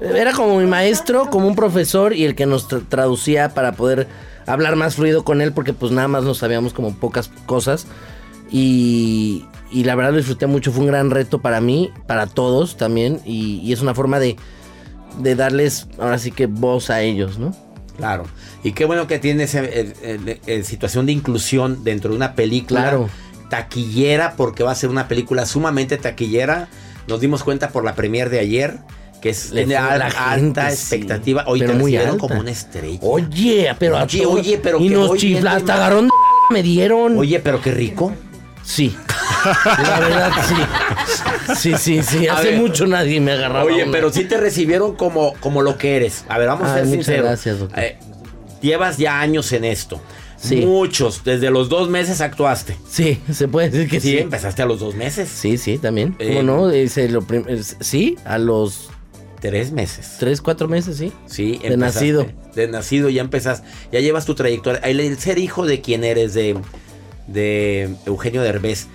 Era 0.00 0.32
como 0.32 0.58
mi 0.58 0.66
maestro, 0.66 1.30
como 1.30 1.46
un 1.48 1.56
profesor 1.56 2.12
y 2.12 2.24
el 2.24 2.34
que 2.34 2.44
nos 2.46 2.68
tra- 2.68 2.82
traducía 2.88 3.54
para 3.54 3.72
poder 3.72 4.06
hablar 4.46 4.76
más 4.76 4.94
fluido 4.96 5.24
con 5.24 5.40
él 5.40 5.52
porque 5.52 5.72
pues 5.72 5.90
nada 5.92 6.06
más 6.08 6.22
nos 6.24 6.38
sabíamos 6.38 6.72
como 6.74 6.94
pocas 6.94 7.30
cosas 7.46 7.86
y, 8.50 9.44
y 9.72 9.84
la 9.84 9.94
verdad 9.94 10.12
lo 10.12 10.18
disfruté 10.18 10.46
mucho, 10.46 10.70
fue 10.72 10.82
un 10.82 10.86
gran 10.88 11.10
reto 11.10 11.40
para 11.40 11.60
mí, 11.60 11.90
para 12.06 12.26
todos 12.26 12.76
también 12.76 13.20
y, 13.24 13.60
y 13.64 13.72
es 13.72 13.80
una 13.80 13.94
forma 13.94 14.18
de, 14.18 14.36
de 15.20 15.34
darles 15.34 15.88
ahora 15.98 16.18
sí 16.18 16.30
que 16.30 16.46
voz 16.46 16.90
a 16.90 17.00
ellos, 17.02 17.38
¿no? 17.38 17.54
Claro. 17.96 18.24
Y 18.62 18.72
qué 18.72 18.84
bueno 18.84 19.06
que 19.06 19.18
tienes 19.18 19.54
eh, 19.54 19.94
eh, 20.46 20.62
situación 20.62 21.06
de 21.06 21.12
inclusión 21.12 21.82
dentro 21.84 22.10
de 22.10 22.16
una 22.16 22.34
película 22.34 22.82
Claro. 22.82 23.08
taquillera, 23.48 24.34
porque 24.36 24.62
va 24.62 24.72
a 24.72 24.74
ser 24.74 24.90
una 24.90 25.08
película 25.08 25.46
sumamente 25.46 25.96
taquillera. 25.96 26.68
Nos 27.08 27.20
dimos 27.20 27.42
cuenta 27.42 27.70
por 27.70 27.84
la 27.84 27.94
premier 27.94 28.28
de 28.28 28.38
ayer 28.40 28.78
que 29.26 29.30
es 29.30 29.50
Le 29.50 29.62
tiene 29.64 29.76
a 29.76 29.98
la 29.98 30.06
alta 30.06 30.34
gente, 30.36 30.60
expectativa. 30.68 31.44
Hoy 31.48 31.58
Pero 31.60 31.72
te 31.72 31.78
muy 31.78 31.96
alta. 31.96 32.16
como 32.18 32.38
una 32.38 32.50
estrella. 32.52 32.98
Oye, 33.02 33.74
pero 33.78 33.96
a 33.98 34.04
Oye, 34.04 34.22
todos- 34.22 34.38
oye, 34.40 34.58
pero 34.62 34.80
y 34.80 34.88
que 34.88 34.94
nos 34.94 35.08
voy 35.08 35.18
bien 35.18 35.34
chifla, 35.34 35.50
de 35.50 35.56
hasta 35.56 35.74
agarrón 35.74 36.04
de 36.06 36.10
me 36.50 36.62
dieron. 36.62 37.18
Oye, 37.18 37.40
pero 37.40 37.60
qué 37.60 37.72
rico. 37.72 38.12
Sí. 38.62 38.96
La 39.44 40.00
verdad, 40.00 40.30
sí. 40.48 41.54
Sí, 41.56 41.74
sí, 41.78 42.02
sí. 42.02 42.28
A 42.28 42.34
Hace 42.34 42.50
ver. 42.52 42.60
mucho 42.60 42.86
nadie 42.86 43.20
me 43.20 43.32
agarraba. 43.32 43.64
Oye, 43.64 43.82
una. 43.84 43.92
pero 43.92 44.12
sí 44.12 44.24
te 44.24 44.36
recibieron 44.36 44.94
como, 44.96 45.34
como 45.40 45.62
lo 45.62 45.76
que 45.78 45.96
eres. 45.96 46.24
A 46.28 46.38
ver, 46.38 46.48
vamos 46.48 46.68
a 46.68 46.74
ser 46.74 46.86
sinceros. 46.86 47.26
gracias, 47.26 47.58
doctor. 47.60 47.78
Eh, 47.78 47.98
llevas 48.60 48.96
ya 48.98 49.20
años 49.20 49.52
en 49.52 49.64
esto. 49.64 50.00
Sí. 50.36 50.56
Muchos. 50.66 51.22
Desde 51.24 51.50
los 51.50 51.68
dos 51.68 51.88
meses 51.88 52.20
actuaste. 52.20 52.76
Sí, 52.88 53.20
se 53.32 53.48
puede 53.48 53.70
decir 53.70 53.88
que 53.88 54.00
Sí, 54.00 54.10
sí. 54.12 54.18
empezaste 54.18 54.62
a 54.62 54.66
los 54.66 54.80
dos 54.80 54.94
meses. 54.94 55.28
Sí, 55.28 55.58
sí, 55.58 55.78
también. 55.78 56.14
Eh, 56.18 56.28
¿Cómo 56.28 56.42
no? 56.42 56.70
Ese 56.70 57.08
lo 57.08 57.24
sí, 57.80 58.16
a 58.24 58.38
los 58.38 58.90
Tres 59.50 59.72
meses. 59.72 60.16
tres, 60.18 60.40
cuatro 60.40 60.68
meses, 60.68 60.96
sí. 60.96 61.12
Sí, 61.26 61.58
De 61.62 61.76
nacido. 61.76 62.26
De 62.54 62.68
nacido 62.68 63.08
ya 63.08 63.20
empezas, 63.22 63.62
ya 63.92 64.00
llevas 64.00 64.24
tu 64.26 64.34
trayectoria. 64.34 64.80
El, 64.80 65.00
el 65.00 65.18
ser 65.18 65.38
hijo 65.38 65.66
de 65.66 65.80
quien 65.80 66.04
eres, 66.04 66.34
de, 66.34 66.56
de 67.26 67.94
Eugenio 68.06 68.42
Derbez, 68.42 68.86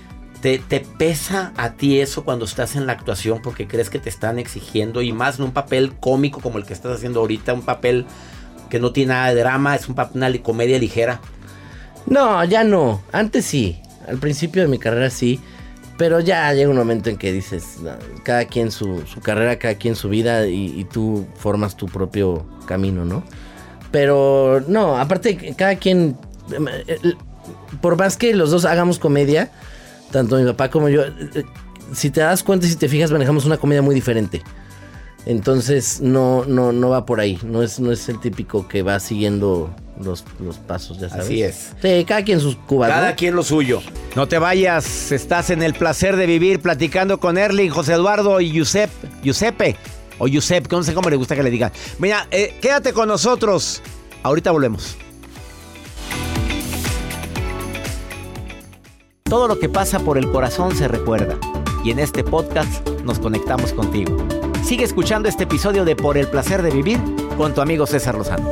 ¿te, 0.42 0.60
¿te 0.60 0.80
pesa 0.80 1.54
a 1.58 1.74
ti 1.74 2.00
eso 2.00 2.24
cuando 2.24 2.46
estás 2.46 2.76
en 2.76 2.88
la 2.88 2.94
actuación 2.94 3.42
porque 3.42 3.68
crees 3.68 3.90
que 3.90 4.00
te 4.00 4.10
están 4.10 4.40
exigiendo 4.40 5.02
y 5.02 5.14
más 5.14 5.40
en 5.40 5.46
un 5.46 5.52
papel 5.52 5.94
cómico 6.00 6.42
como 6.42 6.58
el 6.58 6.66
que 6.66 6.74
estás 6.74 6.98
haciendo 6.98 7.20
ahorita, 7.20 7.54
un 7.54 7.64
papel 7.64 8.06
que 8.70 8.80
no 8.80 8.92
tiene 8.92 9.14
nada 9.14 9.34
de 9.34 9.42
drama, 9.42 9.76
es 9.76 9.88
un 9.88 9.96
papel, 9.96 10.18
una 10.18 10.44
comedia 10.44 10.80
ligera? 10.80 11.20
No, 12.06 12.44
ya 12.46 12.64
no. 12.64 13.02
Antes 13.12 13.46
sí. 13.46 13.82
Al 14.08 14.18
principio 14.18 14.64
de 14.64 14.68
mi 14.68 14.80
carrera 14.80 15.10
sí. 15.10 15.40
Pero 16.02 16.20
ya 16.20 16.52
llega 16.52 16.68
un 16.68 16.78
momento 16.78 17.12
en 17.12 17.18
que 17.18 17.32
dices, 17.32 17.78
"No, 17.84 17.92
cada 18.24 18.46
quien 18.46 18.72
su, 18.72 19.04
carrera, 19.22 19.60
cada 19.60 19.76
quien 19.76 19.96
su 19.96 20.10
vida 20.10 20.48
y, 20.48 20.84
tú 20.92 21.28
formas 21.36 21.78
tu 21.78 21.86
propio 21.86 22.44
camino, 22.66 23.06
¿no? 23.06 23.22
Pero 23.92 24.64
no, 24.68 24.98
aparte 24.98 25.54
cada 25.56 25.76
quien, 25.76 26.18
por 27.82 27.98
más 27.98 28.18
que 28.18 28.34
los 28.34 28.50
dos 28.50 28.66
hagamos 28.66 28.98
comedia, 28.98 29.52
tanto 30.10 30.38
mi 30.38 30.46
papá 30.46 30.72
como 30.72 30.90
yo, 30.90 31.04
si 31.94 32.10
te 32.10 32.22
das 32.22 32.42
cuenta 32.42 32.66
y 32.66 32.70
si 32.70 32.78
te 32.78 32.90
fijas, 32.90 33.12
manejamos 33.12 33.46
una 33.46 33.58
comedia 33.58 33.84
muy 33.84 33.94
diferente. 33.94 34.42
Entonces 35.28 36.02
no, 36.02 36.46
no, 36.46 36.72
no 36.72 36.90
va 36.90 37.06
por 37.06 37.20
ahí. 37.20 37.38
No 37.44 37.62
es, 37.62 37.80
no 37.80 37.92
es 37.92 38.10
el 38.10 38.20
típico 38.20 38.68
que 38.68 38.82
va 38.82 39.00
siguiendo 39.00 39.70
los, 40.04 40.24
los 40.40 40.58
pasos, 40.58 41.00
ya 41.00 41.10
sabes. 41.10 41.26
Así 41.26 41.44
es. 41.44 41.72
Sí, 41.82 42.06
cada 42.06 42.24
quien 42.24 42.40
sus 42.40 42.56
cubas. 42.56 42.90
¿no? 42.90 42.96
Cada 42.96 43.16
quien 43.16 43.36
lo 43.36 43.44
suyo. 43.44 43.82
No 44.16 44.28
te 44.28 44.38
vayas, 44.40 45.12
estás 45.12 45.50
en 45.50 45.64
el 45.64 45.74
placer 45.74 46.16
de 46.16 46.26
vivir 46.26 46.60
platicando 46.60 47.20
con 47.20 47.38
Erling, 47.38 47.70
José 47.70 47.94
Eduardo 47.94 48.42
y 48.42 48.52
Giuseppe. 48.52 49.08
Giuseppe. 49.24 49.78
O 50.18 50.28
Giuseppe, 50.28 50.68
no 50.76 50.84
sé 50.84 50.94
cómo 50.94 51.10
le 51.10 51.16
gusta 51.16 51.36
que 51.36 51.44
le 51.44 51.50
digan. 51.50 51.72
Mira, 51.98 52.28
eh, 52.30 52.56
quédate 52.62 52.94
con 52.94 53.08
nosotros. 53.08 53.82
Ahorita 54.24 54.52
volvemos. 54.52 54.98
Todo 59.24 59.48
lo 59.48 59.58
que 59.60 59.70
pasa 59.70 60.00
por 60.00 60.18
el 60.18 60.30
corazón 60.30 60.76
se 60.76 60.88
recuerda. 60.88 61.38
Y 61.84 61.92
en 61.92 62.00
este 62.00 62.24
podcast 62.24 62.88
nos 63.06 63.18
conectamos 63.18 63.74
contigo. 63.74 64.18
Sigue 64.64 64.84
escuchando 64.84 65.28
este 65.28 65.46
episodio 65.46 65.86
de 65.86 65.96
Por 65.96 66.18
el 66.18 66.28
placer 66.28 66.62
de 66.62 66.70
vivir 66.70 67.00
con 67.38 67.54
tu 67.54 67.62
amigo 67.62 67.88
César 67.88 68.16
Lozano. 68.16 68.52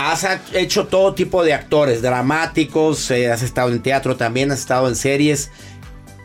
has 0.00 0.26
hecho 0.54 0.86
todo 0.86 1.12
tipo 1.12 1.44
de 1.44 1.52
actores, 1.52 2.00
dramáticos, 2.00 3.10
eh, 3.10 3.30
has 3.30 3.42
estado 3.42 3.68
en 3.68 3.82
teatro 3.82 4.16
también, 4.16 4.50
has 4.50 4.60
estado 4.60 4.88
en 4.88 4.96
series. 4.96 5.50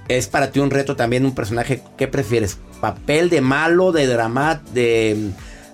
Es 0.07 0.27
para 0.27 0.51
ti 0.51 0.59
un 0.59 0.71
reto 0.71 0.95
también 0.95 1.25
un 1.25 1.35
personaje, 1.35 1.81
¿qué 1.97 2.07
prefieres? 2.07 2.57
¿Papel 2.79 3.29
de 3.29 3.41
malo, 3.41 3.91
de 3.91 4.07
drama, 4.07 4.61
de, 4.73 5.31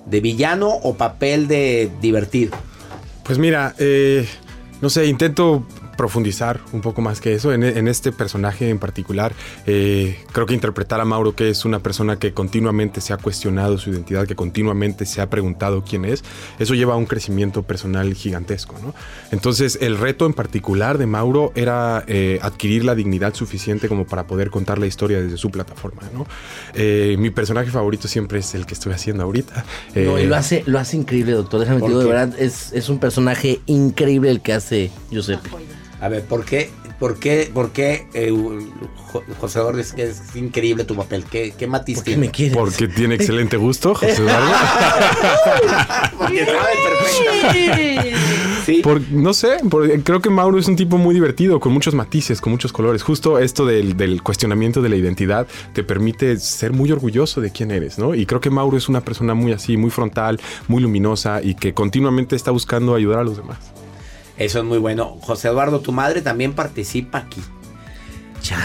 de 0.07 0.19
villano 0.19 0.69
o 0.69 0.95
papel 0.95 1.47
de 1.47 1.91
divertido? 2.01 2.57
Pues 3.23 3.37
mira, 3.37 3.75
eh, 3.77 4.27
no 4.81 4.89
sé, 4.89 5.05
intento 5.05 5.63
profundizar 5.97 6.59
un 6.71 6.81
poco 6.81 7.01
más 7.01 7.21
que 7.21 7.33
eso 7.33 7.53
en, 7.53 7.63
en 7.63 7.87
este 7.87 8.11
personaje 8.11 8.69
en 8.69 8.79
particular. 8.79 9.33
eh, 9.65 10.19
creo 10.31 10.45
que 10.45 10.53
interpretar 10.53 10.99
a 11.01 11.05
Mauro, 11.05 11.35
que 11.35 11.49
es 11.49 11.65
una 11.65 11.79
persona 11.79 12.17
que 12.17 12.33
continuamente 12.33 13.01
se 13.01 13.13
ha 13.13 13.17
cuestionado 13.17 13.77
su 13.77 13.89
identidad, 13.91 14.27
que 14.27 14.35
continuamente 14.35 15.05
se 15.05 15.21
ha 15.21 15.29
preguntado 15.29 15.83
quién 15.83 16.05
es, 16.05 16.23
eso 16.59 16.73
lleva 16.73 16.93
a 16.93 16.97
un 16.97 17.05
crecimiento 17.05 17.63
personal 17.63 18.13
gigantesco. 18.13 18.75
¿no? 18.81 18.93
Entonces, 19.31 19.77
el 19.81 19.97
reto 19.97 20.25
en 20.25 20.33
particular 20.33 20.97
de 20.97 21.05
Mauro 21.05 21.51
era 21.55 22.03
eh, 22.07 22.39
adquirir 22.41 22.85
la 22.85 22.95
dignidad 22.95 23.33
suficiente 23.33 23.87
como 23.87 24.05
para 24.05 24.27
poder 24.27 24.49
contar 24.49 24.79
la 24.79 24.87
historia 24.87 25.21
desde 25.21 25.37
su 25.37 25.51
plataforma. 25.51 26.01
¿no? 26.13 26.25
Eh, 26.73 27.15
mi 27.19 27.29
personaje 27.29 27.69
favorito 27.71 28.07
siempre 28.07 28.39
es 28.39 28.53
el 28.55 28.65
que 28.65 28.73
estoy 28.73 28.93
haciendo 28.93 29.23
ahorita. 29.23 29.65
No, 29.95 30.19
y 30.19 30.25
lo 30.25 30.35
hace, 30.35 30.63
lo 30.65 30.79
hace 30.79 30.97
increíble, 30.97 31.33
doctor. 31.33 31.59
Déjame 31.59 31.77
te 31.77 31.81
¿Por 31.81 31.89
digo, 31.89 32.01
de 32.01 32.07
verdad, 32.07 32.33
es, 32.39 32.71
es 32.73 32.89
un 32.89 32.99
personaje 32.99 33.61
increíble 33.65 34.29
el 34.29 34.41
que 34.41 34.53
hace 34.53 34.91
Giuseppe. 35.11 35.49
A 36.01 36.09
ver, 36.09 36.23
¿por 36.25 36.43
qué, 36.45 36.69
por 36.99 37.19
qué, 37.19 37.49
por 37.53 37.69
qué 37.71 38.07
eh, 38.15 38.31
Jo- 39.11 39.23
José 39.39 39.59
Eduardo 39.59 39.79
es 39.79 39.93
que 39.93 40.03
es 40.03 40.35
increíble 40.35 40.83
tu 40.83 40.95
papel? 40.95 41.23
¿Qué, 41.25 41.53
qué 41.57 41.67
matiz 41.67 42.03
tiene? 42.03 42.21
me 42.21 42.31
quieres? 42.31 42.57
Porque 42.57 42.87
tiene 42.87 43.15
excelente 43.15 43.55
gusto, 43.55 43.93
José 43.93 44.13
Eduardo. 44.17 44.51
Porque 46.17 46.45
sabe 46.45 46.73
perfectamente. 46.83 48.15
Sí. 48.65 48.81
Por- 48.83 49.01
no 49.11 49.33
sé, 49.33 49.57
por- 49.69 49.89
creo 50.03 50.21
que 50.21 50.29
Mauro 50.29 50.57
es 50.59 50.67
un 50.67 50.75
tipo 50.75 50.97
muy 50.97 51.13
divertido, 51.13 51.59
con 51.59 51.71
muchos 51.71 51.93
matices, 51.95 52.41
con 52.41 52.51
muchos 52.51 52.71
colores. 52.71 53.01
Justo 53.03 53.39
esto 53.39 53.65
del, 53.65 53.97
del 53.97 54.21
cuestionamiento 54.23 54.81
de 54.81 54.89
la 54.89 54.95
identidad 54.95 55.47
te 55.73 55.83
permite 55.83 56.37
ser 56.39 56.71
muy 56.71 56.91
orgulloso 56.91 57.41
de 57.41 57.51
quién 57.51 57.71
eres, 57.71 57.97
¿no? 57.97 58.13
Y 58.15 58.25
creo 58.25 58.39
que 58.41 58.49
Mauro 58.49 58.77
es 58.77 58.87
una 58.89 59.01
persona 59.01 59.33
muy 59.33 59.51
así, 59.51 59.77
muy 59.77 59.89
frontal, 59.89 60.39
muy 60.67 60.81
luminosa 60.81 61.41
y 61.43 61.55
que 61.55 61.73
continuamente 61.73 62.35
está 62.35 62.51
buscando 62.51 62.93
ayudar 62.95 63.19
a 63.19 63.23
los 63.23 63.37
demás. 63.37 63.57
Eso 64.37 64.59
es 64.59 64.65
muy 64.65 64.77
bueno. 64.77 65.17
José 65.21 65.49
Eduardo, 65.49 65.79
tu 65.81 65.91
madre 65.91 66.21
también 66.21 66.53
participa 66.53 67.19
aquí. 67.19 67.41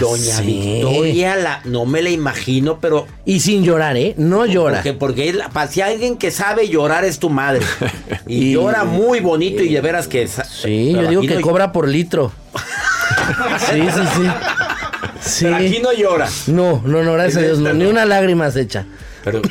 Doña 0.01 0.37
sé. 0.37 0.43
Victoria, 0.43 1.37
la, 1.37 1.61
no 1.65 1.85
me 1.85 2.01
la 2.01 2.09
imagino, 2.09 2.79
pero. 2.81 3.07
Y 3.27 3.41
sin 3.41 3.63
llorar, 3.63 3.97
¿eh? 3.99 4.15
No 4.17 4.47
llora. 4.47 4.77
Porque, 4.77 4.93
porque 4.95 5.33
la- 5.35 5.51
si 5.69 5.83
alguien 5.83 6.17
que 6.17 6.31
sabe 6.31 6.69
llorar 6.71 7.05
es 7.05 7.19
tu 7.19 7.29
madre. 7.29 7.61
Y, 8.27 8.37
Y- 8.49 8.53
llora 8.53 8.85
muy 8.85 9.21
bonito 9.21 9.63
y 9.63 9.69
de 9.75 9.81
veras 9.83 10.09
que. 10.09 10.27
Sí, 10.29 10.93
yo 10.93 11.07
digo 11.09 11.21
que 11.23 11.35
no- 11.35 11.41
cobra 11.43 11.73
por 11.73 11.89
litro. 11.89 12.33
Sí, 13.71 13.83
sí, 13.95 14.01
sí. 14.17 14.23
Sí. 15.21 15.45
Pero 15.45 15.57
aquí 15.57 15.79
no 15.83 15.93
llora. 15.93 16.29
No, 16.47 16.81
no, 16.85 17.03
no, 17.03 17.13
gracias 17.13 17.37
a 17.43 17.47
Dios, 17.47 17.59
no, 17.59 17.75
ni 17.75 17.85
una 17.85 18.07
lágrima 18.07 18.51
se 18.51 18.63
echa. 18.63 18.87
Pero 19.27 19.43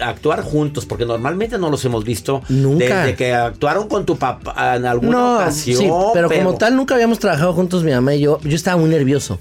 actuar 0.00 0.42
juntos, 0.42 0.86
porque 0.86 1.04
normalmente 1.04 1.58
no 1.58 1.70
los 1.70 1.84
hemos 1.84 2.04
visto. 2.04 2.40
Nunca. 2.48 3.02
Desde 3.02 3.16
que 3.16 3.34
actuaron 3.34 3.88
con 3.88 4.06
tu 4.06 4.16
papá 4.16 4.76
en 4.76 4.86
alguna 4.86 5.10
No, 5.10 5.34
ocasión. 5.38 5.78
sí, 5.78 5.90
pero, 6.14 6.30
como 6.30 6.54
tal 6.54 6.76
nunca 6.76 6.94
habíamos 6.94 7.18
trabajado 7.18 7.52
juntos 7.52 7.82
mi 7.82 7.90
mamá 7.90 8.14
y 8.14 8.20
yo. 8.20 8.38
Yo 8.44 8.54
estaba 8.54 8.76
muy 8.80 8.88
nervioso. 8.88 9.40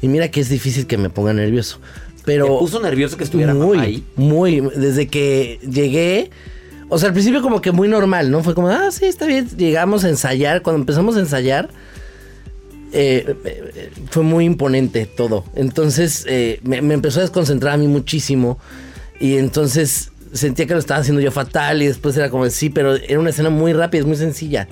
Y 0.00 0.08
mira 0.08 0.28
que 0.28 0.40
es 0.40 0.48
difícil 0.48 0.88
que 0.88 0.98
me 0.98 1.08
ponga 1.08 1.32
nervioso. 1.32 1.78
Pero 2.24 2.46
¿Te 2.46 2.50
puso 2.50 2.80
nervioso 2.80 3.16
que 3.16 3.22
estuviera 3.22 3.54
muy, 3.54 3.76
mamá 3.76 3.82
ahí? 3.88 4.04
Muy, 4.16 4.60
desde 4.74 5.06
que 5.06 5.60
llegué, 5.62 6.30
o 6.88 6.98
sea, 6.98 7.08
al 7.08 7.12
principio 7.12 7.42
como 7.42 7.60
que 7.60 7.70
muy 7.70 7.86
normal, 7.86 8.28
¿no? 8.28 8.42
Fue 8.42 8.56
como, 8.56 8.68
ah, 8.70 8.90
sí, 8.90 9.04
está 9.04 9.26
bien. 9.26 9.48
Llegamos 9.56 10.02
a 10.02 10.08
ensayar, 10.08 10.62
cuando 10.62 10.80
empezamos 10.80 11.16
a 11.16 11.20
ensayar, 11.20 11.68
eh, 12.92 13.36
eh, 13.44 13.90
fue 14.10 14.24
muy 14.24 14.44
imponente 14.46 15.06
todo. 15.06 15.44
Entonces 15.54 16.24
eh, 16.28 16.58
me, 16.64 16.82
me 16.82 16.94
empezó 16.94 17.20
a 17.20 17.22
desconcentrar 17.22 17.74
a 17.74 17.76
mí 17.76 17.86
muchísimo 17.86 18.58
y 19.20 19.36
entonces 19.36 20.10
sentía 20.32 20.66
que 20.66 20.72
lo 20.74 20.80
estaba 20.80 21.00
haciendo 21.00 21.20
yo 21.20 21.30
fatal 21.30 21.82
y 21.82 21.86
después 21.86 22.16
era 22.16 22.30
como, 22.30 22.48
sí, 22.50 22.70
pero 22.70 22.94
era 22.96 23.18
una 23.20 23.30
escena 23.30 23.50
muy 23.50 23.72
rápida, 23.72 24.00
es 24.00 24.06
muy 24.06 24.16
sencilla. 24.16 24.66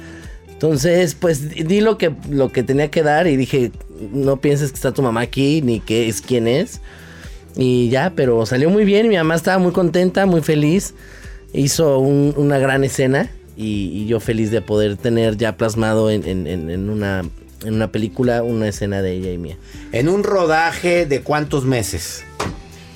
Entonces, 0.49 1.15
pues 1.15 1.51
di 1.51 1.81
lo 1.81 1.97
que, 1.97 2.13
lo 2.29 2.51
que 2.53 2.63
tenía 2.63 2.91
que 2.91 3.03
dar 3.03 3.27
y 3.27 3.37
dije, 3.37 3.73
no 4.13 4.39
pienses 4.41 4.71
que 4.71 4.77
está 4.77 4.93
tu 4.93 5.01
mamá 5.03 5.23
aquí 5.23 5.63
ni 5.63 5.81
que 5.81 6.09
es 6.09 6.21
quién 6.21 6.47
es. 6.49 6.81
Y 7.57 7.89
ya, 7.89 8.13
pero 8.15 8.45
salió 8.47 8.69
muy 8.71 8.85
bien. 8.85 9.09
Mi 9.09 9.17
mamá 9.17 9.35
estaba 9.35 9.59
muy 9.59 9.73
contenta, 9.73 10.27
muy 10.27 10.43
feliz. 10.43 10.95
Hizo 11.53 11.99
un- 11.99 12.35
una 12.37 12.59
gran 12.59 12.85
escena 12.85 13.31
y, 13.57 13.91
y 13.93 14.07
yo 14.07 14.21
feliz 14.21 14.51
de 14.51 14.61
poder 14.61 14.97
tener 14.99 15.37
ya 15.37 15.57
plasmado 15.57 16.11
en, 16.11 16.27
en- 16.29 16.47
en- 16.47 16.91
una, 16.91 17.25
en 17.65 17.75
una 17.75 17.91
película 17.91 18.43
una 18.43 18.69
escena 18.69 19.01
de 19.03 19.13
ella 19.13 19.33
y 19.33 19.39
mía. 19.39 19.57
En 19.93 20.09
un 20.11 20.25
rodaje 20.25 21.07
de 21.07 21.23
cuántos 21.23 21.65
meses. 21.65 22.23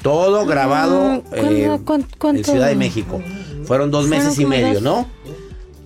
Todo 0.04 0.46
grabado 0.46 1.22
¿cuándo- 1.30 2.06
eh, 2.36 2.38
en 2.38 2.44
Ciudad 2.44 2.68
de 2.68 2.76
México. 2.76 3.20
Fueron 3.64 3.90
dos 3.90 4.06
meses 4.06 4.38
y 4.38 4.44
medio, 4.44 4.74
dos. 4.74 4.82
¿no? 4.82 5.08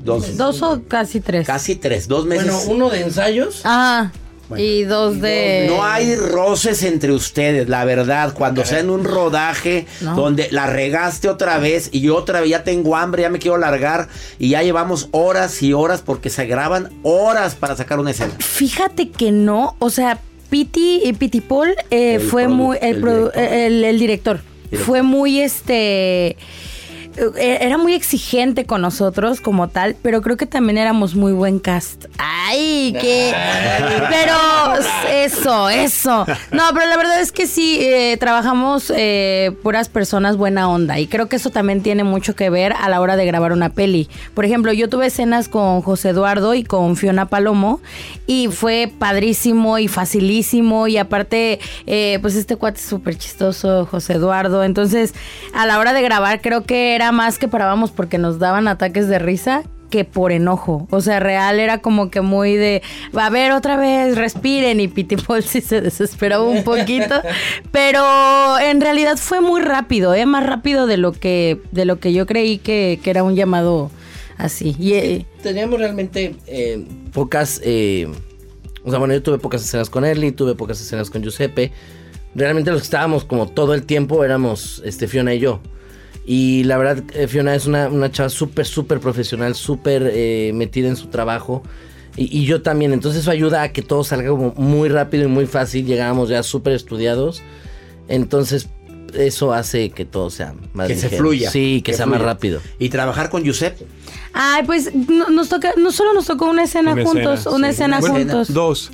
Dos. 0.04 0.36
Dos 0.36 0.60
o 0.62 0.82
casi 0.88 1.20
tres. 1.20 1.46
Casi 1.46 1.76
tres, 1.76 2.08
dos 2.08 2.26
meses. 2.26 2.46
Bueno, 2.52 2.60
uno 2.72 2.90
de 2.90 3.02
ensayos. 3.02 3.60
Ah, 3.64 4.10
y 4.56 4.84
dos 4.84 5.20
de... 5.20 5.66
No 5.68 5.84
hay 5.84 6.16
roces 6.16 6.82
entre 6.82 7.12
ustedes, 7.12 7.68
la 7.68 7.84
verdad. 7.84 8.32
Cuando 8.34 8.64
sea 8.64 8.80
en 8.80 8.90
un 8.90 9.04
rodaje 9.04 9.86
No. 10.00 10.16
donde 10.16 10.48
la 10.50 10.66
regaste 10.66 11.28
otra 11.28 11.58
vez 11.58 11.90
y 11.92 12.00
yo 12.00 12.16
otra 12.16 12.40
vez 12.40 12.50
ya 12.50 12.64
tengo 12.64 12.96
hambre, 12.96 13.22
ya 13.22 13.28
me 13.30 13.38
quiero 13.38 13.58
largar 13.58 14.08
y 14.38 14.48
ya 14.50 14.62
llevamos 14.62 15.08
horas 15.12 15.62
y 15.62 15.72
horas 15.74 16.02
porque 16.02 16.30
se 16.30 16.46
graban 16.46 16.90
horas 17.02 17.54
para 17.54 17.76
sacar 17.76 18.00
una 18.00 18.10
escena. 18.12 18.32
Fíjate 18.38 19.10
que 19.10 19.30
no, 19.32 19.76
o 19.78 19.90
sea, 19.90 20.18
Piti, 20.50 21.00
eh, 21.04 21.14
Piti 21.14 21.40
Paul 21.40 21.74
eh, 21.90 22.18
fue 22.20 22.48
muy, 22.48 22.78
el, 22.80 22.96
el 23.06 23.30
el- 23.36 23.84
el 23.84 23.98
director, 23.98 24.40
fue 24.84 25.02
muy 25.02 25.40
este, 25.40 26.36
era 27.36 27.78
muy 27.78 27.94
exigente 27.94 28.64
con 28.64 28.80
nosotros 28.80 29.40
como 29.40 29.68
tal, 29.68 29.96
pero 30.02 30.22
creo 30.22 30.36
que 30.36 30.46
también 30.46 30.78
éramos 30.78 31.14
muy 31.14 31.32
buen 31.32 31.58
cast. 31.58 32.06
Ay, 32.18 32.96
que, 33.00 33.34
pero 34.10 34.34
eso, 35.10 35.68
eso. 35.68 36.26
No, 36.52 36.62
pero 36.72 36.86
la 36.86 36.96
verdad 36.96 37.20
es 37.20 37.32
que 37.32 37.46
sí, 37.46 37.78
eh, 37.80 38.16
trabajamos 38.18 38.92
eh, 38.94 39.52
puras 39.62 39.88
personas 39.88 40.36
buena 40.36 40.68
onda 40.68 40.98
y 40.98 41.06
creo 41.06 41.28
que 41.28 41.36
eso 41.36 41.50
también 41.50 41.82
tiene 41.82 42.04
mucho 42.04 42.34
que 42.34 42.50
ver 42.50 42.72
a 42.72 42.88
la 42.88 43.00
hora 43.00 43.16
de 43.16 43.26
grabar 43.26 43.52
una 43.52 43.70
peli. 43.70 44.08
Por 44.34 44.44
ejemplo, 44.44 44.72
yo 44.72 44.88
tuve 44.88 45.06
escenas 45.06 45.48
con 45.48 45.82
José 45.82 46.10
Eduardo 46.10 46.54
y 46.54 46.64
con 46.64 46.96
Fiona 46.96 47.26
Palomo 47.26 47.80
y 48.26 48.48
fue 48.48 48.90
padrísimo 48.98 49.78
y 49.78 49.88
facilísimo 49.88 50.86
y 50.86 50.98
aparte, 50.98 51.60
eh, 51.86 52.18
pues 52.20 52.34
este 52.36 52.56
cuate 52.56 52.78
es 52.78 52.86
súper 52.86 53.16
chistoso, 53.16 53.86
José 53.86 54.14
Eduardo. 54.14 54.64
Entonces, 54.64 55.14
a 55.54 55.66
la 55.66 55.78
hora 55.78 55.92
de 55.92 56.02
grabar 56.02 56.40
creo 56.40 56.64
que 56.64 56.94
era 56.94 57.07
más 57.12 57.38
que 57.38 57.48
parábamos 57.48 57.90
porque 57.90 58.18
nos 58.18 58.38
daban 58.38 58.68
ataques 58.68 59.08
de 59.08 59.18
risa 59.18 59.64
que 59.90 60.04
por 60.04 60.32
enojo. 60.32 60.86
O 60.90 61.00
sea, 61.00 61.20
real 61.20 61.58
era 61.58 61.78
como 61.78 62.10
que 62.10 62.20
muy 62.20 62.56
de, 62.56 62.82
va 63.16 63.26
a 63.26 63.30
ver 63.30 63.52
otra 63.52 63.76
vez, 63.76 64.16
respiren. 64.16 64.80
Y 64.80 64.88
Piti 64.88 65.16
Paul 65.16 65.42
sí 65.42 65.60
se 65.60 65.80
desesperó 65.80 66.44
un 66.44 66.64
poquito. 66.64 67.20
pero 67.72 68.58
en 68.58 68.80
realidad 68.80 69.16
fue 69.16 69.40
muy 69.40 69.60
rápido, 69.60 70.14
¿eh? 70.14 70.26
Más 70.26 70.44
rápido 70.44 70.86
de 70.86 70.96
lo 70.96 71.12
que, 71.12 71.60
de 71.72 71.84
lo 71.84 71.98
que 71.98 72.12
yo 72.12 72.26
creí 72.26 72.58
que, 72.58 73.00
que 73.02 73.10
era 73.10 73.22
un 73.22 73.34
llamado 73.34 73.90
así. 74.36 74.76
Y, 74.78 74.92
eh, 74.94 75.26
Teníamos 75.42 75.78
realmente 75.78 76.36
eh, 76.46 76.84
pocas. 77.12 77.60
eh, 77.64 78.08
o 78.84 78.90
sea, 78.90 78.98
bueno, 78.98 79.12
yo 79.14 79.22
tuve 79.22 79.38
pocas 79.38 79.62
escenas 79.62 79.90
con 79.90 80.04
Erly, 80.04 80.32
tuve 80.32 80.54
pocas 80.54 80.80
escenas 80.80 81.10
con 81.10 81.22
Giuseppe. 81.22 81.72
Realmente 82.34 82.70
los 82.70 82.80
que 82.80 82.84
estábamos 82.84 83.24
como 83.24 83.48
todo 83.48 83.74
el 83.74 83.84
tiempo 83.84 84.24
éramos 84.24 84.80
este, 84.84 85.08
Fiona 85.08 85.34
y 85.34 85.40
yo. 85.40 85.60
Y 86.30 86.64
la 86.64 86.76
verdad, 86.76 87.02
eh, 87.14 87.26
Fiona 87.26 87.54
es 87.54 87.64
una, 87.64 87.88
una 87.88 88.12
chava 88.12 88.28
súper, 88.28 88.66
súper 88.66 89.00
profesional, 89.00 89.54
súper 89.54 90.10
eh, 90.12 90.50
metida 90.54 90.88
en 90.88 90.96
su 90.96 91.06
trabajo. 91.06 91.62
Y, 92.18 92.40
y 92.40 92.44
yo 92.44 92.60
también. 92.60 92.92
Entonces 92.92 93.22
eso 93.22 93.30
ayuda 93.30 93.62
a 93.62 93.72
que 93.72 93.80
todo 93.80 94.04
salga 94.04 94.28
como 94.28 94.52
muy 94.54 94.90
rápido 94.90 95.24
y 95.24 95.28
muy 95.28 95.46
fácil. 95.46 95.86
Llegábamos 95.86 96.28
ya 96.28 96.42
súper 96.42 96.74
estudiados. 96.74 97.42
Entonces 98.08 98.68
eso 99.14 99.54
hace 99.54 99.88
que 99.88 100.04
todo 100.04 100.28
sea 100.28 100.52
más 100.74 100.88
Que 100.88 100.96
se 100.96 101.08
fluya. 101.08 101.50
Sí, 101.50 101.80
que, 101.82 101.94
sea 101.94 102.04
más 102.04 102.20
rápido. 102.20 102.60
Y 102.78 102.90
trabajar 102.90 103.30
con 103.30 103.42
Giuseppe. 103.42 103.86
ay, 104.34 104.64
pues 104.66 104.94
no- 104.94 105.30
nos 105.30 105.48
toca, 105.48 105.72
no 105.78 105.90
solo 105.92 106.12
nos 106.12 106.26
tocó 106.26 106.44
una 106.44 106.64
escena 106.64 106.92
Una 106.92 107.04
juntos, 107.04 107.38
escena, 107.40 107.56
una 107.56 107.66
sí. 107.68 107.72
escena 107.72 108.00
Bueno, 108.00 108.14
juntos. 108.16 108.52
Dos. 108.52 108.90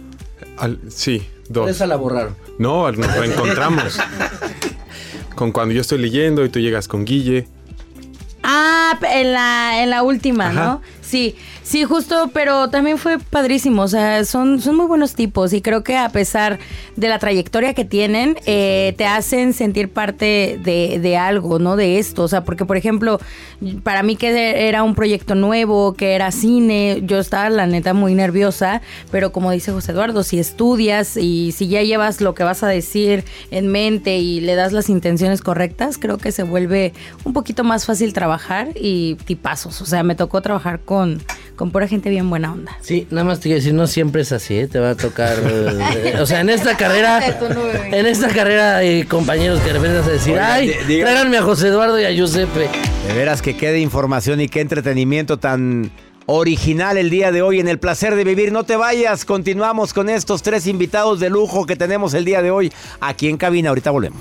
Al- 0.56 0.78
sí, 0.88 1.26
dos. 1.48 1.68
Esa 1.68 1.88
la 1.88 1.96
borraron. 1.96 2.36
No, 2.60 2.92
nos 2.92 3.16
reencontramos. 3.16 3.98
con 5.34 5.52
cuando 5.52 5.74
yo 5.74 5.80
estoy 5.80 5.98
leyendo 5.98 6.44
y 6.44 6.48
tú 6.48 6.58
llegas 6.60 6.88
con 6.88 7.04
Guille. 7.04 7.46
Ah, 8.42 8.98
en 9.10 9.32
la, 9.32 9.82
en 9.82 9.90
la 9.90 10.02
última, 10.02 10.48
Ajá. 10.48 10.64
¿no? 10.64 10.82
Sí, 11.04 11.36
sí, 11.62 11.84
justo, 11.84 12.30
pero 12.32 12.70
también 12.70 12.96
fue 12.96 13.18
padrísimo. 13.18 13.82
O 13.82 13.88
sea, 13.88 14.24
son, 14.24 14.60
son 14.60 14.76
muy 14.76 14.86
buenos 14.86 15.14
tipos 15.14 15.52
y 15.52 15.60
creo 15.60 15.84
que 15.84 15.96
a 15.96 16.08
pesar 16.08 16.58
de 16.96 17.08
la 17.08 17.18
trayectoria 17.18 17.74
que 17.74 17.84
tienen, 17.84 18.36
eh, 18.46 18.94
te 18.96 19.04
hacen 19.06 19.52
sentir 19.52 19.90
parte 19.90 20.58
de, 20.62 20.98
de 21.00 21.16
algo, 21.16 21.58
¿no? 21.58 21.76
De 21.76 21.98
esto. 21.98 22.22
O 22.22 22.28
sea, 22.28 22.42
porque, 22.44 22.64
por 22.64 22.76
ejemplo, 22.76 23.20
para 23.82 24.02
mí 24.02 24.16
que 24.16 24.66
era 24.66 24.82
un 24.82 24.94
proyecto 24.94 25.34
nuevo, 25.34 25.94
que 25.94 26.14
era 26.14 26.30
cine, 26.30 27.02
yo 27.04 27.18
estaba, 27.18 27.50
la 27.50 27.66
neta, 27.66 27.94
muy 27.94 28.14
nerviosa, 28.14 28.80
pero 29.10 29.32
como 29.32 29.50
dice 29.50 29.72
José 29.72 29.92
Eduardo, 29.92 30.22
si 30.22 30.38
estudias 30.38 31.16
y 31.16 31.52
si 31.52 31.68
ya 31.68 31.82
llevas 31.82 32.20
lo 32.20 32.34
que 32.34 32.44
vas 32.44 32.62
a 32.62 32.68
decir 32.68 33.24
en 33.50 33.68
mente 33.68 34.18
y 34.18 34.40
le 34.40 34.54
das 34.54 34.72
las 34.72 34.88
intenciones 34.88 35.42
correctas, 35.42 35.98
creo 35.98 36.18
que 36.18 36.32
se 36.32 36.42
vuelve 36.42 36.92
un 37.24 37.32
poquito 37.32 37.64
más 37.64 37.86
fácil 37.86 38.12
trabajar 38.12 38.68
y 38.74 39.16
tipazos. 39.26 39.80
O 39.82 39.86
sea, 39.86 40.02
me 40.02 40.14
tocó 40.14 40.40
trabajar 40.40 40.80
con, 40.80 41.03
con 41.56 41.70
pura 41.70 41.86
gente 41.86 42.10
bien 42.10 42.28
buena 42.30 42.52
onda. 42.52 42.76
Sí, 42.80 43.06
nada 43.10 43.24
más 43.24 43.38
te 43.38 43.44
quiero 43.44 43.56
decir, 43.56 43.74
no 43.74 43.86
siempre 43.86 44.22
es 44.22 44.32
así, 44.32 44.58
¿eh? 44.58 44.66
te 44.66 44.78
va 44.78 44.90
a 44.90 44.94
tocar. 44.96 45.36
eh, 45.44 46.16
o 46.20 46.26
sea, 46.26 46.40
en 46.40 46.50
esta 46.50 46.76
carrera, 46.76 47.22
en 47.92 48.06
esta 48.06 48.28
carrera 48.28 48.78
hay 48.78 49.04
compañeros 49.04 49.60
que 49.60 49.66
de 49.68 49.72
repente 49.74 49.98
vas 49.98 50.08
a 50.08 50.12
decir, 50.12 50.32
Oiga, 50.32 50.54
ay, 50.54 50.72
tráiganme 50.86 51.38
a 51.38 51.42
José 51.42 51.68
Eduardo 51.68 52.00
y 52.00 52.04
a 52.04 52.10
Giuseppe. 52.10 52.68
De 53.06 53.14
veras 53.14 53.42
que 53.42 53.56
qué 53.56 53.70
de 53.70 53.80
información 53.80 54.40
y 54.40 54.48
qué 54.48 54.60
entretenimiento 54.60 55.38
tan 55.38 55.90
original 56.26 56.96
el 56.96 57.10
día 57.10 57.32
de 57.32 57.42
hoy 57.42 57.60
en 57.60 57.68
el 57.68 57.78
placer 57.78 58.14
de 58.16 58.24
vivir. 58.24 58.52
No 58.52 58.64
te 58.64 58.76
vayas, 58.76 59.24
continuamos 59.24 59.92
con 59.92 60.08
estos 60.08 60.42
tres 60.42 60.66
invitados 60.66 61.20
de 61.20 61.30
lujo 61.30 61.66
que 61.66 61.76
tenemos 61.76 62.14
el 62.14 62.24
día 62.24 62.42
de 62.42 62.50
hoy 62.50 62.72
aquí 63.00 63.28
en 63.28 63.36
cabina. 63.36 63.68
Ahorita 63.70 63.90
volvemos. 63.90 64.20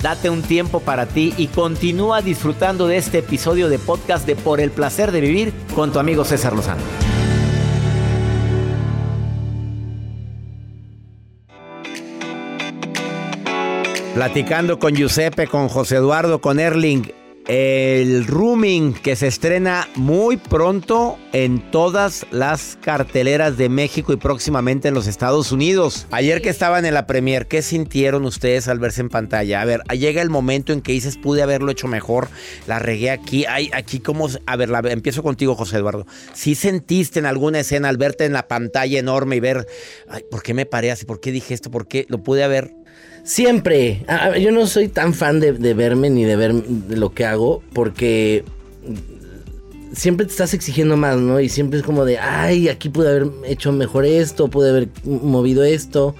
Date 0.00 0.30
un 0.30 0.42
tiempo 0.42 0.80
para 0.80 1.06
ti 1.06 1.34
y 1.36 1.46
continúa 1.46 2.22
disfrutando 2.22 2.86
de 2.86 2.98
este 2.98 3.18
episodio 3.18 3.68
de 3.68 3.78
podcast 3.78 4.26
de 4.26 4.36
Por 4.36 4.60
el 4.60 4.70
placer 4.70 5.10
de 5.10 5.20
vivir 5.20 5.52
con 5.74 5.92
tu 5.92 5.98
amigo 5.98 6.24
César 6.24 6.52
Lozano. 6.52 6.82
Platicando 14.14 14.78
con 14.78 14.94
Giuseppe, 14.94 15.46
con 15.46 15.68
José 15.68 15.96
Eduardo, 15.96 16.40
con 16.40 16.58
Erling, 16.58 17.12
el 17.48 18.26
rooming 18.26 18.92
que 18.92 19.14
se 19.14 19.28
estrena 19.28 19.88
muy 19.94 20.36
pronto 20.36 21.16
en 21.32 21.70
todas 21.70 22.26
las 22.32 22.76
carteleras 22.82 23.56
de 23.56 23.68
México 23.68 24.12
y 24.12 24.16
próximamente 24.16 24.88
en 24.88 24.94
los 24.94 25.06
Estados 25.06 25.52
Unidos. 25.52 26.06
Ayer 26.10 26.42
que 26.42 26.48
estaban 26.48 26.84
en 26.86 26.94
la 26.94 27.06
premier, 27.06 27.46
¿qué 27.46 27.62
sintieron 27.62 28.24
ustedes 28.24 28.66
al 28.66 28.80
verse 28.80 29.00
en 29.00 29.10
pantalla? 29.10 29.60
A 29.60 29.64
ver, 29.64 29.82
llega 29.96 30.22
el 30.22 30.30
momento 30.30 30.72
en 30.72 30.80
que 30.80 30.92
dices, 30.92 31.16
pude 31.16 31.42
haberlo 31.42 31.70
hecho 31.70 31.86
mejor, 31.86 32.28
la 32.66 32.80
regué 32.80 33.10
aquí, 33.10 33.44
ay, 33.46 33.70
aquí 33.72 34.00
como, 34.00 34.28
a 34.46 34.56
ver, 34.56 34.68
la- 34.68 34.80
empiezo 34.80 35.22
contigo 35.22 35.54
José 35.54 35.76
Eduardo. 35.76 36.06
¿Sí 36.32 36.56
sentiste 36.56 37.20
en 37.20 37.26
alguna 37.26 37.60
escena 37.60 37.88
al 37.88 37.96
verte 37.96 38.24
en 38.24 38.32
la 38.32 38.48
pantalla 38.48 38.98
enorme 38.98 39.36
y 39.36 39.40
ver, 39.40 39.66
ay, 40.08 40.22
¿por 40.30 40.42
qué 40.42 40.52
me 40.52 40.66
paré 40.66 40.90
así? 40.90 41.04
¿Por 41.04 41.20
qué 41.20 41.30
dije 41.30 41.54
esto? 41.54 41.70
¿Por 41.70 41.86
qué 41.86 42.06
lo 42.08 42.22
pude 42.22 42.42
haber? 42.42 42.74
Siempre. 43.26 44.04
A- 44.06 44.26
a- 44.26 44.38
yo 44.38 44.52
no 44.52 44.66
soy 44.66 44.88
tan 44.88 45.12
fan 45.12 45.40
de, 45.40 45.52
verme 45.74 46.08
ni 46.10 46.24
de 46.24 46.36
ver 46.36 46.54
lo 46.88 47.12
que 47.12 47.24
hago 47.26 47.60
porque 47.72 48.44
siempre 49.92 50.26
te 50.26 50.32
estás 50.32 50.54
exigiendo 50.54 50.96
más, 50.96 51.16
¿no? 51.18 51.40
Y 51.40 51.48
siempre 51.48 51.80
es 51.80 51.84
como 51.84 52.04
de, 52.04 52.18
ay, 52.18 52.68
aquí 52.68 52.88
pude 52.88 53.08
haber 53.08 53.26
hecho 53.44 53.72
mejor 53.72 54.04
esto, 54.04 54.48
pude 54.48 54.70
haber 54.70 54.88
movido 55.04 55.64
esto. 55.64 56.14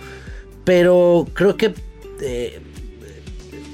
Pero 0.64 1.28
creo 1.32 1.56
que 1.56 1.74
eh, 2.20 2.58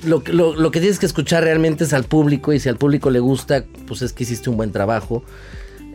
lo, 0.04 0.22
que- 0.22 0.34
lo- 0.34 0.54
lo 0.54 0.70
que 0.70 0.80
tienes 0.80 0.98
que 0.98 1.06
escuchar 1.06 1.42
realmente 1.44 1.84
es 1.84 1.94
al 1.94 2.04
público 2.04 2.52
y 2.52 2.60
si 2.60 2.68
al 2.68 2.76
público 2.76 3.08
le 3.10 3.20
gusta, 3.20 3.64
pues 3.86 4.02
es 4.02 4.12
que 4.12 4.24
hiciste 4.24 4.50
un 4.50 4.58
buen 4.58 4.72
trabajo. 4.72 5.24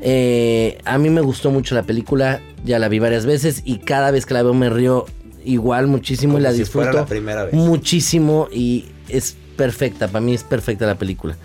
Eh, 0.02 0.80
a 0.86 0.98
mí 0.98 1.12
me 1.12 1.22
gustó 1.22 1.52
mucho 1.52 1.76
la 1.76 1.84
película, 1.84 2.42
ya 2.66 2.80
la 2.80 2.88
vi 2.90 2.98
varias 2.98 3.28
veces 3.28 3.62
y 3.64 3.78
cada 3.78 4.10
vez 4.10 4.26
que 4.26 4.34
la 4.34 4.42
veo 4.44 4.54
me 4.56 4.70
río 4.72 5.06
igual 5.48 5.88
muchísimo 5.88 6.38
y 6.38 6.42
la 6.42 6.52
si 6.52 6.60
disfruto 6.60 6.86
fuera 6.86 7.02
la 7.02 7.06
primera 7.06 7.46
vez. 7.46 7.54
muchísimo 7.54 8.48
y 8.52 8.86
es 9.10 9.36
perfecta, 9.56 10.08
para 10.08 10.22
mí 10.22 10.34
es 10.34 10.44
perfecta 10.44 10.86
la 10.86 10.96
película. 10.96 11.38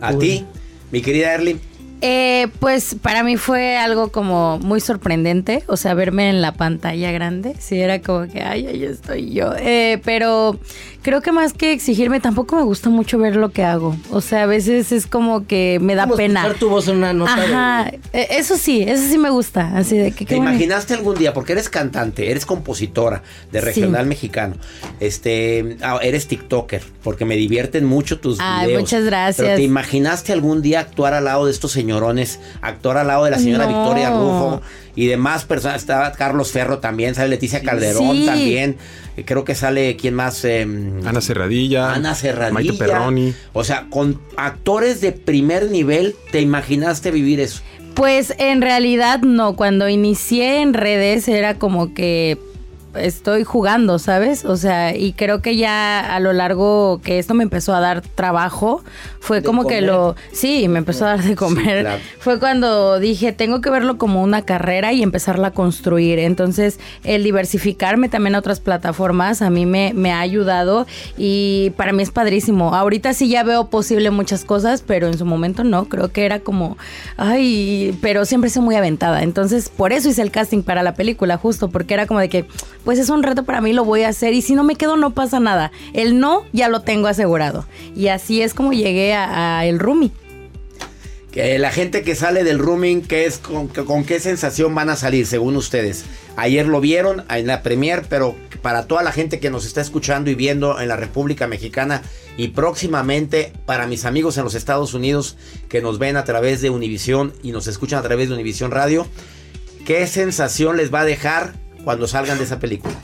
¿A 0.00 0.12
ti, 0.16 0.44
mi 0.90 1.00
querida 1.00 1.32
Erling? 1.34 1.58
Eh, 2.00 2.48
pues 2.58 2.96
para 3.00 3.22
mí 3.22 3.38
fue 3.38 3.78
algo 3.78 4.10
como 4.10 4.58
muy 4.58 4.80
sorprendente, 4.80 5.62
o 5.68 5.76
sea, 5.76 5.94
verme 5.94 6.28
en 6.28 6.42
la 6.42 6.52
pantalla 6.52 7.12
grande, 7.12 7.54
sí, 7.58 7.80
era 7.80 8.02
como 8.02 8.26
que, 8.28 8.42
ay, 8.42 8.66
ahí 8.66 8.84
estoy 8.84 9.32
yo. 9.32 9.54
Eh, 9.56 10.00
pero 10.04 10.58
creo 11.04 11.20
que 11.20 11.30
más 11.30 11.52
que 11.52 11.72
exigirme, 11.72 12.18
tampoco 12.18 12.56
me 12.56 12.62
gusta 12.62 12.88
mucho 12.90 13.18
ver 13.18 13.36
lo 13.36 13.50
que 13.52 13.62
hago. 13.62 13.94
O 14.10 14.20
sea, 14.20 14.42
a 14.42 14.46
veces 14.46 14.90
es 14.90 15.06
como 15.06 15.46
que 15.46 15.78
me 15.80 15.94
da 15.94 16.04
Como 16.04 16.16
pena. 16.16 16.40
escuchar 16.40 16.58
tu 16.58 16.68
voz 16.70 16.88
en 16.88 16.96
una 16.96 17.12
nota 17.12 17.34
Ajá, 17.34 17.92
eh, 18.12 18.26
eso 18.30 18.56
sí, 18.56 18.82
eso 18.82 19.04
sí 19.08 19.18
me 19.18 19.30
gusta, 19.30 19.70
así 19.76 19.96
de 19.98 20.10
que 20.10 20.24
¿Te 20.24 20.34
imaginaste 20.36 20.94
algún 20.94 21.14
día, 21.16 21.32
porque 21.32 21.52
eres 21.52 21.68
cantante, 21.68 22.30
eres 22.30 22.44
compositora 22.46 23.22
de 23.52 23.60
Sí. 23.60 23.64
regional 23.66 24.06
mexicano, 24.06 24.56
este, 25.00 25.76
ah, 25.82 25.98
eres 26.02 26.26
TikToker, 26.26 26.82
porque 27.02 27.24
me 27.24 27.36
divierten 27.36 27.84
mucho 27.84 28.18
tus 28.18 28.38
Ay, 28.40 28.66
videos. 28.68 28.82
muchas 28.82 29.04
gracias. 29.04 29.44
Pero 29.44 29.56
¿te 29.56 29.62
imaginaste 29.62 30.32
algún 30.32 30.62
día 30.62 30.80
actuar 30.80 31.14
al 31.14 31.24
lado 31.26 31.44
de 31.46 31.52
estos 31.52 31.70
señorones, 31.72 32.40
actuar 32.62 32.96
al 32.96 33.08
lado 33.08 33.24
de 33.24 33.30
la 33.30 33.38
señora 33.38 33.66
No. 33.66 33.76
Victoria 33.78 34.10
Rufo 34.10 34.62
y 34.96 35.06
demás 35.06 35.44
personas? 35.44 35.82
Estaba 35.82 36.12
Carlos 36.12 36.50
Ferro 36.50 36.78
también, 36.78 37.14
sale 37.14 37.28
Leticia 37.28 37.60
Calderón 37.62 38.16
Sí. 38.16 38.26
también. 38.26 38.76
Eh, 39.16 39.24
Creo 39.24 39.44
que 39.44 39.54
sale, 39.54 39.96
¿quién 39.96 40.14
más? 40.14 40.44
Em, 40.44 40.93
Ana 41.04 41.20
Serradilla. 41.20 41.92
Ana 41.92 42.14
Serradilla. 42.14 42.52
Maite 42.52 42.72
Perroni. 42.74 43.34
O 43.52 43.64
sea, 43.64 43.86
con 43.90 44.20
actores 44.36 45.00
de 45.00 45.12
primer 45.12 45.70
nivel, 45.70 46.14
¿te 46.30 46.40
imaginaste 46.40 47.10
vivir 47.10 47.40
eso? 47.40 47.62
Pues 47.94 48.34
en 48.38 48.60
realidad 48.60 49.20
no, 49.20 49.54
cuando 49.54 49.88
inicié 49.88 50.60
en 50.62 50.74
redes 50.74 51.28
era 51.28 51.54
como 51.54 51.94
que 51.94 52.38
estoy 52.96 53.44
jugando, 53.44 53.98
¿sabes? 53.98 54.44
O 54.44 54.56
sea, 54.56 54.96
y 54.96 55.12
creo 55.12 55.42
que 55.42 55.56
ya 55.56 56.14
a 56.14 56.20
lo 56.20 56.32
largo 56.32 57.00
que 57.02 57.18
esto 57.18 57.34
me 57.34 57.42
empezó 57.42 57.74
a 57.74 57.80
dar 57.80 58.00
trabajo, 58.02 58.82
fue 59.20 59.40
De 59.40 59.46
como 59.46 59.66
que 59.66 59.80
lo... 59.80 60.16
Sí, 60.32 60.68
me 60.68 60.78
empezó 60.78 61.06
a 61.06 61.16
dar 61.16 61.22
de 61.22 61.34
comer. 61.36 61.82
claro. 61.82 62.02
Fue 62.18 62.38
cuando 62.38 62.98
dije, 62.98 63.32
tengo 63.32 63.60
que 63.60 63.70
verlo 63.70 63.98
como 63.98 64.22
una 64.22 64.42
carrera 64.42 64.92
y 64.92 65.02
empezarla 65.02 65.48
a 65.48 65.50
construir. 65.52 66.18
Entonces, 66.18 66.78
el 67.04 67.22
diversificarme 67.22 68.08
también 68.08 68.34
a 68.34 68.38
otras 68.38 68.60
plataformas 68.60 69.42
a 69.42 69.50
mí 69.50 69.66
me, 69.66 69.92
me 69.94 70.12
ha 70.12 70.20
ayudado 70.20 70.86
y 71.16 71.72
para 71.76 71.92
mí 71.92 72.02
es 72.02 72.10
padrísimo. 72.10 72.74
Ahorita 72.74 73.14
sí 73.14 73.28
ya 73.28 73.42
veo 73.42 73.68
posible 73.68 74.10
muchas 74.10 74.44
cosas, 74.44 74.82
pero 74.86 75.06
en 75.06 75.18
su 75.18 75.24
momento 75.24 75.64
no. 75.64 75.86
Creo 75.86 76.12
que 76.12 76.24
era 76.24 76.40
como, 76.40 76.76
ay, 77.16 77.96
pero 78.00 78.24
siempre 78.24 78.50
soy 78.50 78.62
muy 78.62 78.76
aventada. 78.76 79.22
Entonces, 79.22 79.68
por 79.68 79.92
eso 79.92 80.08
hice 80.08 80.22
el 80.22 80.30
casting 80.30 80.62
para 80.62 80.82
la 80.82 80.94
película, 80.94 81.36
justo 81.36 81.68
porque 81.68 81.94
era 81.94 82.06
como 82.06 82.20
de 82.20 82.28
que, 82.28 82.46
pues 82.84 82.98
es 82.98 83.08
un 83.08 83.22
reto 83.22 83.44
para 83.44 83.60
mí, 83.60 83.72
lo 83.72 83.84
voy 83.84 84.02
a 84.02 84.08
hacer 84.08 84.34
y 84.34 84.42
si 84.42 84.54
no 84.54 84.62
me 84.62 84.76
quedo 84.76 84.96
no 84.96 85.10
pasa 85.14 85.40
nada. 85.40 85.72
El 85.92 86.20
no 86.20 86.44
ya 86.52 86.68
lo 86.68 86.82
tengo 86.82 87.08
asegurado. 87.08 87.66
Y 87.96 88.08
así 88.08 88.42
es 88.42 88.54
como 88.54 88.72
llegué 88.72 89.14
a, 89.14 89.64
El 89.64 89.78
Rumi. 89.78 90.12
Que 91.32 91.58
la 91.58 91.72
gente 91.72 92.02
que 92.02 92.14
sale 92.14 92.44
del 92.44 92.60
rooming, 92.60 93.02
¿qué 93.02 93.26
es, 93.26 93.38
con, 93.38 93.66
con 93.66 94.04
qué 94.04 94.20
sensación 94.20 94.72
van 94.72 94.88
a 94.88 94.94
salir 94.94 95.26
según 95.26 95.56
ustedes? 95.56 96.04
Ayer 96.36 96.66
lo 96.66 96.80
vieron 96.80 97.24
en 97.28 97.48
la 97.48 97.62
premier, 97.62 98.04
pero 98.08 98.36
para 98.62 98.86
toda 98.86 99.02
la 99.02 99.10
gente 99.10 99.40
que 99.40 99.50
nos 99.50 99.66
está 99.66 99.80
escuchando 99.80 100.30
y 100.30 100.36
viendo 100.36 100.80
en 100.80 100.86
la 100.86 100.96
República 100.96 101.48
Mexicana 101.48 102.02
y 102.36 102.48
próximamente 102.48 103.52
para 103.66 103.88
mis 103.88 104.04
amigos 104.04 104.38
en 104.38 104.44
los 104.44 104.54
Estados 104.54 104.94
Unidos 104.94 105.36
que 105.68 105.82
nos 105.82 105.98
ven 105.98 106.16
a 106.16 106.24
través 106.24 106.60
de 106.60 106.70
Univisión 106.70 107.32
y 107.42 107.50
nos 107.50 107.66
escuchan 107.66 107.98
a 107.98 108.02
través 108.02 108.28
de 108.28 108.34
Univisión 108.34 108.70
Radio, 108.70 109.06
¿qué 109.84 110.06
sensación 110.06 110.76
les 110.76 110.94
va 110.94 111.00
a 111.00 111.04
dejar 111.04 111.63
cuando 111.84 112.06
salgan 112.06 112.38
de 112.38 112.44
esa 112.44 112.58
película? 112.58 112.94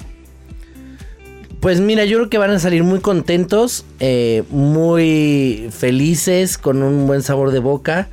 Pues 1.60 1.80
mira, 1.80 2.06
yo 2.06 2.16
creo 2.16 2.30
que 2.30 2.38
van 2.38 2.50
a 2.50 2.58
salir 2.58 2.84
muy 2.84 3.00
contentos, 3.00 3.84
eh, 4.00 4.44
muy 4.48 5.68
felices, 5.70 6.56
con 6.56 6.82
un 6.82 7.06
buen 7.06 7.22
sabor 7.22 7.50
de 7.50 7.58
boca. 7.58 8.08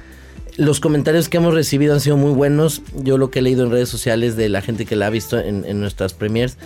Los 0.57 0.81
comentarios 0.81 1.29
que 1.29 1.37
hemos 1.37 1.53
recibido 1.53 1.93
han 1.93 2.01
sido 2.01 2.17
muy 2.17 2.33
buenos. 2.33 2.81
Yo 2.93 3.17
lo 3.17 3.31
que 3.31 3.39
he 3.39 3.41
leído 3.41 3.63
en 3.63 3.71
redes 3.71 3.87
sociales 3.87 4.35
de 4.35 4.49
la 4.49 4.61
gente 4.61 4.85
que 4.85 4.97
la 4.97 5.07
ha 5.07 5.09
visto 5.09 5.39
en, 5.39 5.79
nuestras 5.79 6.13
premiers 6.13 6.57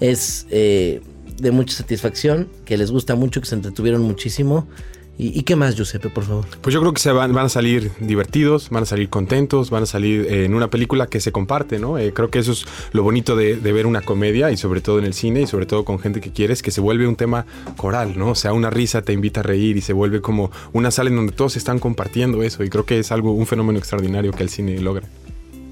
es 0.00 0.46
eh, 0.50 1.00
de 1.38 1.50
mucha 1.50 1.74
satisfacción, 1.76 2.48
que 2.64 2.76
les 2.76 2.92
gusta 2.92 3.16
mucho, 3.16 3.40
que 3.40 3.48
se 3.48 3.56
entretuvieron 3.56 4.02
muchísimo. 4.02 4.68
¿Y, 5.18 5.36
y 5.36 5.42
qué 5.42 5.56
más, 5.56 5.74
Giuseppe, 5.74 6.10
por 6.10 6.24
favor? 6.24 6.44
Pues 6.60 6.72
yo 6.72 6.80
creo 6.80 6.94
que 6.94 7.00
se 7.00 7.10
van, 7.10 7.34
van 7.34 7.46
a 7.46 7.48
salir 7.48 7.90
divertidos, 7.98 8.70
van 8.70 8.84
a 8.84 8.86
salir 8.86 9.08
contentos, 9.08 9.68
van 9.68 9.82
a 9.82 9.86
salir 9.86 10.26
eh, 10.30 10.44
en 10.44 10.54
una 10.54 10.70
película 10.70 11.08
que 11.08 11.20
se 11.20 11.32
comparte, 11.32 11.80
¿no? 11.80 11.98
Eh, 11.98 12.12
creo 12.12 12.30
que 12.30 12.38
eso 12.38 12.52
es 12.52 12.66
lo 12.92 13.02
bonito 13.02 13.34
de, 13.34 13.56
de 13.56 13.72
ver 13.72 13.86
una 13.86 14.00
comedia 14.00 14.52
y 14.52 14.56
sobre 14.56 14.80
todo 14.80 15.00
en 15.00 15.04
el 15.04 15.14
cine 15.14 15.42
y 15.42 15.46
sobre 15.48 15.66
todo 15.66 15.84
con 15.84 15.98
gente 15.98 16.20
que 16.20 16.30
quieres, 16.30 16.62
que 16.62 16.70
se 16.70 16.80
vuelve 16.80 17.08
un 17.08 17.16
tema 17.16 17.46
coral, 17.76 18.16
¿no? 18.16 18.30
O 18.30 18.34
sea, 18.36 18.52
una 18.52 18.70
risa 18.70 19.02
te 19.02 19.12
invita 19.12 19.40
a 19.40 19.42
reír 19.42 19.76
y 19.76 19.80
se 19.80 19.92
vuelve 19.92 20.20
como 20.20 20.52
una 20.72 20.92
sala 20.92 21.10
en 21.10 21.16
donde 21.16 21.32
todos 21.32 21.56
están 21.56 21.80
compartiendo 21.80 22.44
eso 22.44 22.62
y 22.62 22.70
creo 22.70 22.86
que 22.86 23.00
es 23.00 23.10
algo, 23.10 23.32
un 23.32 23.46
fenómeno 23.46 23.80
extraordinario 23.80 24.30
que 24.30 24.44
el 24.44 24.50
cine 24.50 24.78
logra. 24.78 25.08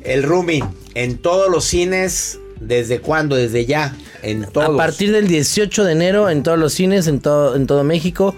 El 0.02 0.24
Rumi, 0.24 0.62
en 0.94 1.18
todos 1.18 1.50
los 1.50 1.64
cines, 1.64 2.40
¿desde 2.60 2.98
cuándo? 3.00 3.36
Desde 3.36 3.64
ya, 3.64 3.96
en 4.22 4.44
todos. 4.46 4.70
A 4.70 4.76
partir 4.76 5.12
del 5.12 5.28
18 5.28 5.84
de 5.84 5.92
enero 5.92 6.30
en 6.30 6.42
todos 6.42 6.58
los 6.58 6.72
cines, 6.72 7.06
en 7.06 7.20
todo, 7.20 7.54
en 7.54 7.68
todo 7.68 7.84
México. 7.84 8.34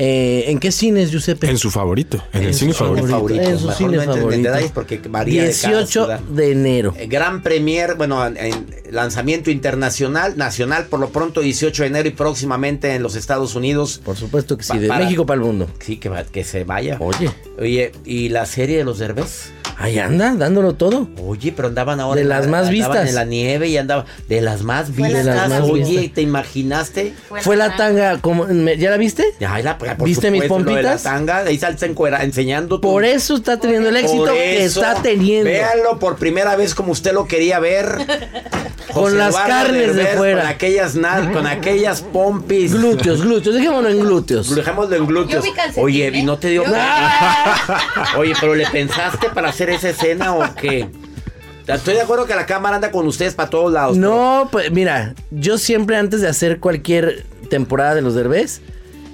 Eh, 0.00 0.44
¿En 0.52 0.60
qué 0.60 0.70
cines, 0.70 1.10
Giuseppe? 1.10 1.50
En 1.50 1.58
su 1.58 1.72
favorito, 1.72 2.22
en, 2.32 2.44
el 2.44 2.52
su 2.54 2.60
cine 2.60 2.72
favorito. 2.72 3.08
En 3.42 3.58
su 3.58 3.66
Mejor 3.66 3.74
cine 3.74 3.96
no 3.96 4.14
favorito. 4.14 4.42
detalles 4.42 4.70
porque 4.70 5.00
varía 5.08 5.42
de 5.42 5.48
cada 5.52 5.68
18 5.80 5.86
ciudad. 6.04 6.20
de 6.20 6.52
enero. 6.52 6.94
Eh, 6.96 7.08
Gran 7.08 7.42
Premier, 7.42 7.96
bueno, 7.96 8.24
en- 8.24 8.36
en 8.36 8.66
lanzamiento 8.92 9.50
internacional, 9.50 10.36
nacional 10.36 10.84
por 10.86 11.00
lo 11.00 11.08
pronto 11.10 11.40
18 11.40 11.82
de 11.82 11.88
enero 11.88 12.08
y 12.08 12.12
próximamente 12.12 12.94
en 12.94 13.02
los 13.02 13.16
Estados 13.16 13.56
Unidos. 13.56 14.00
Por 14.04 14.14
supuesto 14.16 14.56
que 14.56 14.62
sí, 14.62 14.74
Pa- 14.74 14.78
de 14.78 14.86
para- 14.88 15.04
México 15.04 15.26
para 15.26 15.40
el 15.40 15.44
mundo. 15.46 15.68
Sí, 15.80 15.96
que, 15.96 16.08
va- 16.08 16.22
que 16.22 16.44
se 16.44 16.62
vaya. 16.62 16.96
Oye. 17.00 17.28
Oye, 17.58 17.90
¿y 18.04 18.28
la 18.28 18.46
serie 18.46 18.78
de 18.78 18.84
los 18.84 19.00
Derbez? 19.00 19.50
Ahí 19.80 19.96
anda, 20.00 20.34
dándolo 20.34 20.74
todo. 20.74 21.08
Oye, 21.24 21.52
pero 21.54 21.68
andaban 21.68 22.00
ahora 22.00 22.20
De 22.20 22.24
las 22.26 22.46
la- 22.46 22.50
más 22.50 22.66
andaban 22.68 22.72
vistas. 22.72 23.08
en 23.10 23.14
la 23.14 23.24
nieve 23.24 23.68
y 23.68 23.76
andaban 23.76 24.06
de 24.28 24.40
las 24.40 24.62
más 24.64 24.88
vistas. 24.94 25.24
la- 25.24 25.32
De 25.34 25.38
las 25.38 25.48
más 25.50 25.60
Oye, 25.70 25.84
vistas. 25.84 26.14
¿te 26.14 26.22
imaginaste? 26.22 27.12
Fue 27.42 27.56
la 27.56 27.76
tanga, 27.76 28.20
como, 28.20 28.48
¿ya 28.48 28.90
la 28.90 28.96
viste? 28.96 29.24
Ya, 29.38 29.56
la, 29.60 29.78
por 29.96 30.06
¿Viste 30.06 30.30
mis 30.30 30.42
supuesto, 30.42 30.58
lo 30.70 30.76
de 30.76 30.82
la 30.82 30.90
pompitas? 30.90 31.02
tanga, 31.02 31.38
ahí 31.38 31.58
salta 31.58 31.86
encuera- 31.86 32.22
enseñando 32.22 32.80
tu- 32.80 32.88
Por 32.90 33.04
eso 33.04 33.36
está 33.36 33.58
teniendo 33.58 33.88
el 33.88 33.96
éxito 33.96 34.24
Por 34.24 34.32
que 34.32 34.64
está 34.64 34.94
teniendo. 35.02 35.44
Véanlo 35.50 35.98
por 35.98 36.16
primera 36.16 36.56
vez 36.56 36.74
como 36.74 36.92
usted 36.92 37.12
lo 37.12 37.26
quería 37.26 37.58
ver. 37.60 37.86
Con 38.92 39.18
las 39.18 39.36
carnes 39.36 39.94
de 39.94 40.06
fuera. 40.06 40.40
Con 40.40 40.50
aquellas, 40.50 40.94
na- 40.96 41.30
con 41.32 41.46
aquellas 41.46 42.00
pompis. 42.00 42.72
Glúteos, 42.72 43.20
glúteos, 43.22 43.54
dejémoslo 43.54 43.90
en 43.90 44.00
glúteos. 44.00 44.54
Dejémoslo 44.54 44.96
en 44.96 45.06
glúteos. 45.06 45.44
Oye, 45.76 46.08
¿eh? 46.08 46.12
¿y 46.14 46.22
no 46.22 46.38
te 46.38 46.48
dio... 46.48 46.64
Yo 46.64 46.72
Oye, 48.18 48.32
pero 48.40 48.54
¿le 48.54 48.66
pensaste 48.66 49.28
para 49.28 49.50
hacer 49.50 49.68
esa 49.70 49.90
escena 49.90 50.34
o 50.34 50.54
qué? 50.54 50.88
Estoy 51.66 51.94
de 51.94 52.00
acuerdo 52.00 52.24
que 52.24 52.34
la 52.34 52.46
cámara 52.46 52.76
anda 52.76 52.90
con 52.90 53.06
ustedes 53.06 53.34
para 53.34 53.50
todos 53.50 53.70
lados. 53.72 53.96
No, 53.98 54.48
pues 54.50 54.72
mira, 54.72 55.14
yo 55.30 55.58
siempre 55.58 55.96
antes 55.96 56.22
de 56.22 56.28
hacer 56.28 56.58
cualquier 56.58 57.26
temporada 57.50 57.94
de 57.94 58.00
los 58.00 58.14
Derbez, 58.14 58.62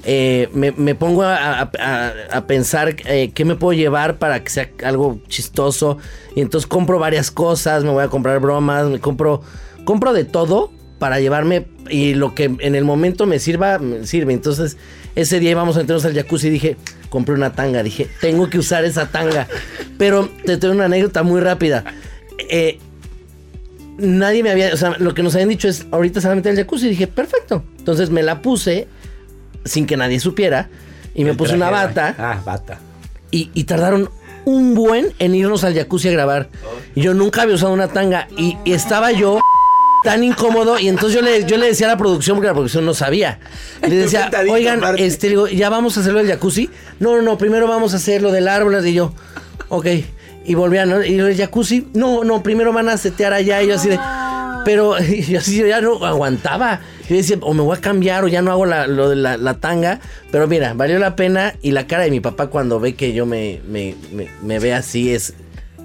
eh, 0.05 0.49
me, 0.53 0.73
me 0.73 0.95
pongo 0.95 1.23
a, 1.23 1.61
a- 1.63 2.47
pensar 2.47 2.97
eh, 3.07 3.31
qué 3.35 3.45
me 3.45 3.55
puedo 3.57 3.73
llevar 3.73 4.19
para 4.19 4.43
que 4.43 4.51
sea 4.51 4.71
algo 4.85 5.21
chistoso. 5.29 5.99
Y 6.37 6.41
entonces 6.41 6.67
compro 6.67 6.99
varias 6.99 7.31
cosas, 7.31 7.85
me 7.85 7.91
voy 7.91 8.05
a 8.05 8.09
comprar 8.09 8.41
bromas, 8.41 8.87
me 8.87 8.99
compro, 9.01 9.41
compro 9.85 10.13
de 10.13 10.25
todo 10.25 10.73
para 10.99 11.21
llevarme 11.21 11.67
y 11.91 12.15
lo 12.15 12.35
que 12.35 12.45
en 12.59 12.75
el 12.75 12.85
momento 12.85 13.27
me 13.27 13.39
sirva, 13.39 13.79
me 13.79 14.07
sirve. 14.07 14.33
Entonces 14.33 14.77
ese 15.15 15.41
día 15.41 15.51
íbamos 15.53 15.77
a 15.77 15.81
meternos 15.81 16.05
al 16.05 16.15
jacuzzi 16.15 16.49
y 16.49 16.51
dije, 16.51 16.77
compré 17.09 17.35
una 17.35 17.53
tanga, 17.53 17.83
dije, 17.83 18.09
tengo 18.21 18.51
que 18.51 18.59
usar 18.59 18.85
esa 18.85 19.07
tanga. 19.07 19.47
Pero 19.99 20.29
te 20.45 20.57
tengo 20.57 20.75
una 20.75 20.87
anécdota 20.87 21.23
muy 21.23 21.41
rápida. 21.41 21.85
Eh, 22.51 22.79
nadie 23.97 24.43
me 24.43 24.51
había, 24.51 24.73
o 24.75 24.77
sea, 24.77 24.97
lo 24.99 25.15
que 25.15 25.23
nos 25.23 25.35
habían 25.35 25.51
dicho 25.51 25.69
es, 25.69 25.87
ahorita 25.91 26.35
meter 26.35 26.53
el 26.53 26.59
jacuzzi. 26.59 26.87
Y 26.87 26.91
dije, 26.91 27.07
perfecto. 27.07 27.63
Entonces 27.79 28.11
me 28.11 28.23
la 28.23 28.43
puse 28.43 28.89
sin 29.65 29.87
que 29.87 29.97
nadie 29.97 30.21
supiera 30.21 30.69
y 31.15 31.25
me 31.25 31.35
puse 31.35 31.55
una 31.55 31.71
bata 31.71 32.15
Ah, 32.19 32.41
bata. 32.45 32.79
y, 33.31 33.51
y 33.55 33.65
tardaron 33.65 34.11
un 34.45 34.75
buen 34.75 35.13
en 35.19 35.35
irnos 35.35 35.65
al 35.65 35.75
jacuzzi 35.75 36.09
a 36.09 36.13
grabar. 36.13 36.49
Y 36.95 37.01
yo 37.03 37.15
nunca 37.15 37.43
había 37.43 37.55
usado 37.55 37.73
una 37.73 37.89
tanga 37.89 38.29
y, 38.37 38.59
y 38.65 38.73
estaba 38.73 39.11
yo 39.13 39.41
tan 40.05 40.23
incómodo 40.23 40.79
y 40.79 40.89
entonces 40.89 41.15
yo 41.19 41.23
le, 41.23 41.47
yo 41.47 41.57
le 41.57 41.67
decía 41.67 41.87
a 41.87 41.91
la 41.91 41.97
producción, 41.97 42.37
porque 42.37 42.49
la 42.49 42.53
producción 42.53 42.85
no 42.85 42.93
sabía. 42.93 43.39
Le 43.81 43.95
decía, 43.97 44.31
oigan, 44.51 44.83
este, 44.99 45.29
digo, 45.31 45.47
ya 45.49 45.71
vamos 45.71 45.97
a 45.97 46.01
hacerlo 46.01 46.19
del 46.19 46.29
jacuzzi. 46.29 46.69
No, 47.01 47.17
no, 47.17 47.23
no, 47.23 47.39
primero 47.39 47.67
vamos 47.67 47.95
a 47.95 47.97
hacer 47.97 48.21
lo 48.21 48.33
del 48.33 48.49
árbol. 48.49 48.87
Y 48.87 48.93
yo, 48.93 49.15
ok. 49.71 49.87
Y 50.47 50.55
volvían, 50.57 50.91
¿no? 50.91 51.03
Y 51.03 51.19
el 51.19 51.35
jacuzzi, 51.39 51.89
no, 51.95 52.23
no, 52.23 52.43
primero 52.43 52.71
van 52.75 52.91
a 52.91 52.99
setear 52.99 53.33
allá. 53.33 53.63
Y 53.63 53.69
yo 53.69 53.77
así 53.77 53.89
de, 53.89 53.99
pero 54.65 54.99
yo 55.29 55.39
así 55.39 55.59
yo 55.59 55.67
ya 55.67 55.81
no 55.81 56.05
aguantaba. 56.05 56.81
Yo 57.09 57.17
decía, 57.17 57.37
o 57.41 57.53
me 57.53 57.63
voy 57.63 57.77
a 57.77 57.81
cambiar 57.81 58.25
o 58.25 58.29
ya 58.29 58.43
no 58.43 58.51
hago 58.51 58.67
la, 58.67 58.87
lo 58.87 59.11
de 59.11 59.17
la, 59.17 59.37
la 59.37 59.55
tanga. 59.55 60.01
Pero 60.31 60.47
mira, 60.47 60.75
valió 60.75 60.99
la 60.99 61.17
pena. 61.17 61.55
Y 61.63 61.73
la 61.73 61.87
cara 61.87 62.05
de 62.05 62.11
mi 62.11 62.21
papá 62.21 62.49
cuando 62.49 62.81
ve 62.81 62.95
que 62.95 63.13
yo 63.13 63.27
me, 63.27 63.61
me, 63.69 63.95
me, 64.13 64.29
me 64.43 64.59
ve 64.59 64.75
así 64.75 65.13
es 65.13 65.35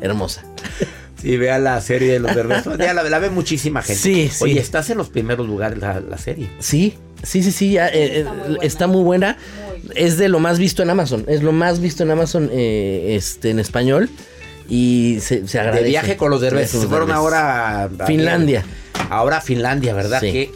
hermosa. 0.01 0.43
Sí, 1.21 1.35
vea 1.35 1.59
la 1.59 1.81
serie 1.81 2.13
de 2.13 2.19
los 2.19 2.33
Derbez. 2.33 2.63
Ya 2.77 2.93
la, 2.93 3.03
la 3.03 3.19
ve 3.19 3.29
muchísima 3.29 3.81
gente. 3.81 4.01
Sí, 4.01 4.29
sí. 4.31 4.43
Oye, 4.43 4.59
estás 4.59 4.89
en 4.89 4.97
los 4.97 5.09
primeros 5.09 5.45
lugares 5.47 5.77
la, 5.79 5.99
la 5.99 6.17
serie. 6.17 6.49
Sí, 6.59 6.95
sí, 7.23 7.43
sí, 7.43 7.51
sí, 7.51 7.71
ya, 7.73 7.89
eh, 7.89 8.21
eh, 8.21 8.25
está, 8.61 8.87
muy 8.87 9.03
buena. 9.03 9.37
Es 9.95 10.17
de 10.17 10.29
lo 10.29 10.39
más 10.39 10.59
visto 10.59 10.81
en 10.81 10.89
Amazon. 10.89 11.25
Es 11.27 11.43
lo 11.43 11.51
más 11.51 11.81
visto 11.81 12.03
en 12.03 12.11
Amazon 12.11 12.49
eh, 12.53 13.15
este, 13.17 13.49
en 13.49 13.59
español. 13.59 14.09
Y 14.69 15.17
se, 15.21 15.47
se 15.47 15.59
agradece. 15.59 15.83
De 15.83 15.89
viaje 15.89 16.17
con 16.17 16.29
los 16.31 16.41
Derbez. 16.41 16.71
Con 16.71 16.81
Se 16.81 16.87
fueron 16.87 17.11
ahora 17.11 17.81
a, 17.81 17.83
a- 17.85 18.05
Finlandia. 18.05 18.63
Ahora 19.09 19.37
a 19.37 19.41
Finlandia, 19.41 19.93
¿verdad? 19.93 20.19
Sí. 20.21 20.31
Que, 20.31 20.51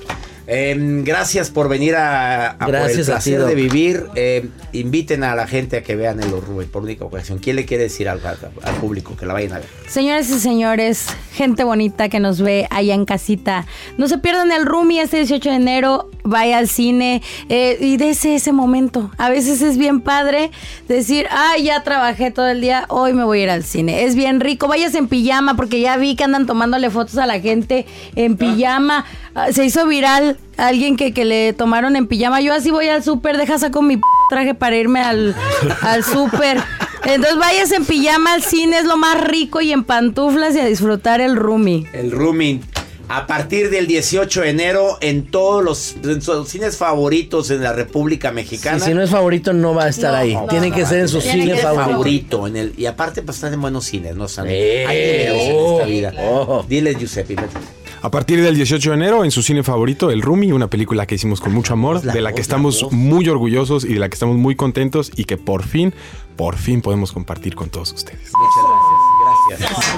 eh, 0.47 0.75
gracias 1.03 1.49
por 1.49 1.69
venir 1.69 1.95
a, 1.95 2.51
a 2.51 2.57
por 2.57 2.75
el 2.75 2.81
a 2.81 2.87
ti, 2.87 3.03
placer 3.03 3.45
de 3.45 3.55
vivir. 3.55 4.05
Eh, 4.15 4.47
inviten 4.73 5.23
a 5.23 5.35
la 5.35 5.47
gente 5.47 5.77
a 5.77 5.83
que 5.83 5.95
vean 5.95 6.21
el 6.21 6.31
Rubén 6.31 6.69
por 6.69 6.83
única 6.83 7.05
ocasión. 7.05 7.39
¿Quién 7.39 7.55
le 7.55 7.65
quiere 7.65 7.83
decir 7.83 8.09
algo 8.09 8.27
al, 8.27 8.37
al 8.63 8.75
público 8.75 9.15
que 9.15 9.25
la 9.25 9.33
vayan 9.33 9.53
a 9.53 9.59
ver? 9.59 9.67
Señoras 9.87 10.29
y 10.29 10.39
señores, 10.39 11.05
gente 11.33 11.63
bonita 11.63 12.09
que 12.09 12.19
nos 12.19 12.41
ve 12.41 12.67
allá 12.69 12.93
en 12.93 13.05
casita, 13.05 13.65
no 13.97 14.07
se 14.07 14.17
pierdan 14.17 14.51
el 14.51 14.65
Rumi 14.65 14.99
este 14.99 15.17
18 15.17 15.49
de 15.49 15.55
enero, 15.55 16.09
vaya 16.23 16.57
al 16.57 16.67
cine 16.67 17.21
eh, 17.49 17.77
y 17.79 17.97
dése 17.97 18.35
ese 18.35 18.51
momento. 18.51 19.11
A 19.17 19.29
veces 19.29 19.61
es 19.61 19.77
bien 19.77 20.01
padre 20.01 20.51
decir, 20.87 21.27
ay, 21.29 21.63
ya 21.63 21.83
trabajé 21.83 22.31
todo 22.31 22.47
el 22.47 22.61
día, 22.61 22.85
hoy 22.89 23.13
me 23.13 23.23
voy 23.23 23.41
a 23.41 23.43
ir 23.43 23.49
al 23.49 23.63
cine. 23.63 24.03
Es 24.03 24.15
bien 24.15 24.39
rico, 24.39 24.67
vayas 24.67 24.95
en 24.95 25.07
pijama 25.07 25.55
porque 25.55 25.79
ya 25.79 25.97
vi 25.97 26.15
que 26.15 26.23
andan 26.23 26.45
tomándole 26.45 26.89
fotos 26.89 27.17
a 27.17 27.25
la 27.25 27.39
gente 27.39 27.85
en 28.15 28.37
pijama. 28.37 29.05
Ah, 29.35 29.51
Se 29.51 29.65
hizo 29.65 29.85
viral 29.87 30.32
alguien 30.57 30.95
que, 30.97 31.13
que 31.13 31.25
le 31.25 31.53
tomaron 31.53 31.95
en 31.95 32.07
pijama. 32.07 32.41
Yo 32.41 32.53
así 32.53 32.71
voy 32.71 32.87
al 32.89 33.03
súper, 33.03 33.37
deja 33.37 33.57
saco 33.57 33.81
mi 33.81 33.97
p- 33.97 34.03
traje 34.29 34.53
para 34.53 34.75
irme 34.75 35.01
al, 35.01 35.35
al 35.81 36.03
súper. 36.03 36.57
Entonces 37.05 37.37
vayas 37.37 37.71
en 37.71 37.85
pijama 37.85 38.33
al 38.33 38.43
cine, 38.43 38.77
es 38.79 38.85
lo 38.85 38.97
más 38.97 39.21
rico 39.23 39.59
y 39.61 39.71
en 39.71 39.83
pantuflas 39.83 40.55
y 40.55 40.59
a 40.59 40.65
disfrutar 40.65 41.19
el 41.21 41.35
roomie. 41.35 41.85
El 41.93 42.11
Rooming. 42.11 42.61
A 43.09 43.27
partir 43.27 43.69
del 43.69 43.85
18 43.85 44.41
de 44.41 44.49
enero 44.49 44.97
en 45.01 45.25
todos 45.25 45.61
los, 45.61 45.95
en 46.03 46.21
cines 46.47 46.77
favoritos 46.77 47.51
en 47.51 47.61
la 47.61 47.73
República 47.73 48.29
Sí, 48.29 48.35
Mexicana. 48.35 48.79
si 48.79 48.93
no 48.93 49.03
es 49.03 49.09
favorito, 49.09 49.51
no 49.51 49.75
va 49.75 49.83
a 49.83 49.89
estar 49.89 50.13
No, 50.13 50.17
ahí. 50.19 50.33
no, 50.33 50.45
Tiene 50.47 50.69
no, 50.69 50.75
que 50.75 50.81
no, 50.83 50.87
ser 50.87 50.99
en 50.99 51.09
su 51.09 51.19
cine 51.19 51.57
favorito. 51.57 51.91
favorito 51.91 52.47
en 52.47 52.55
el 52.55 52.73
y 52.77 52.85
aparte 52.85 53.21
pues 53.21 53.35
están 53.37 53.53
en 53.53 53.61
buenos 53.61 53.83
cines 53.85 54.15
no 54.15 54.25
están 54.25 54.45
Eh, 54.47 54.85
hay 54.87 54.97
dineros 54.97 55.41
en 55.43 55.55
oh, 55.55 55.73
esta 55.73 55.85
vida 55.85 56.13
oh. 56.25 56.65
dile 56.67 56.95
Giuseppe 56.95 57.35
vete. 57.35 57.57
A 58.03 58.11
partir 58.11 58.43
del 58.43 58.53
18 58.53 58.89
de 58.89 58.95
enero, 58.97 59.23
en 59.23 59.31
su 59.31 59.41
cine 59.41 59.63
favorito, 59.63 60.11
El 60.11 60.21
Rumi, 60.21 60.51
una 60.51 60.67
película 60.67 61.05
que 61.05 61.15
hicimos 61.15 61.39
con 61.39 61.53
mucho 61.53 61.71
amor, 61.71 62.03
La 62.03 62.11
de 62.11 62.19
la 62.19 62.31
voz, 62.31 62.35
que 62.35 62.41
estamos 62.41 62.91
muy 62.91 63.29
orgullosos 63.29 63.85
y 63.85 63.93
de 63.93 63.99
la 64.01 64.09
que 64.09 64.15
estamos 64.15 64.35
muy 64.35 64.57
contentos 64.57 65.09
y 65.15 65.23
que 65.23 65.37
por 65.37 65.63
fin, 65.63 65.93
por 66.35 66.57
fin 66.57 66.81
podemos 66.81 67.13
compartir 67.13 67.55
con 67.55 67.69
todos 67.69 67.93
ustedes. 67.93 68.29
muchas 68.35 69.57
gracias 69.57 69.71
gracias. 69.71 69.95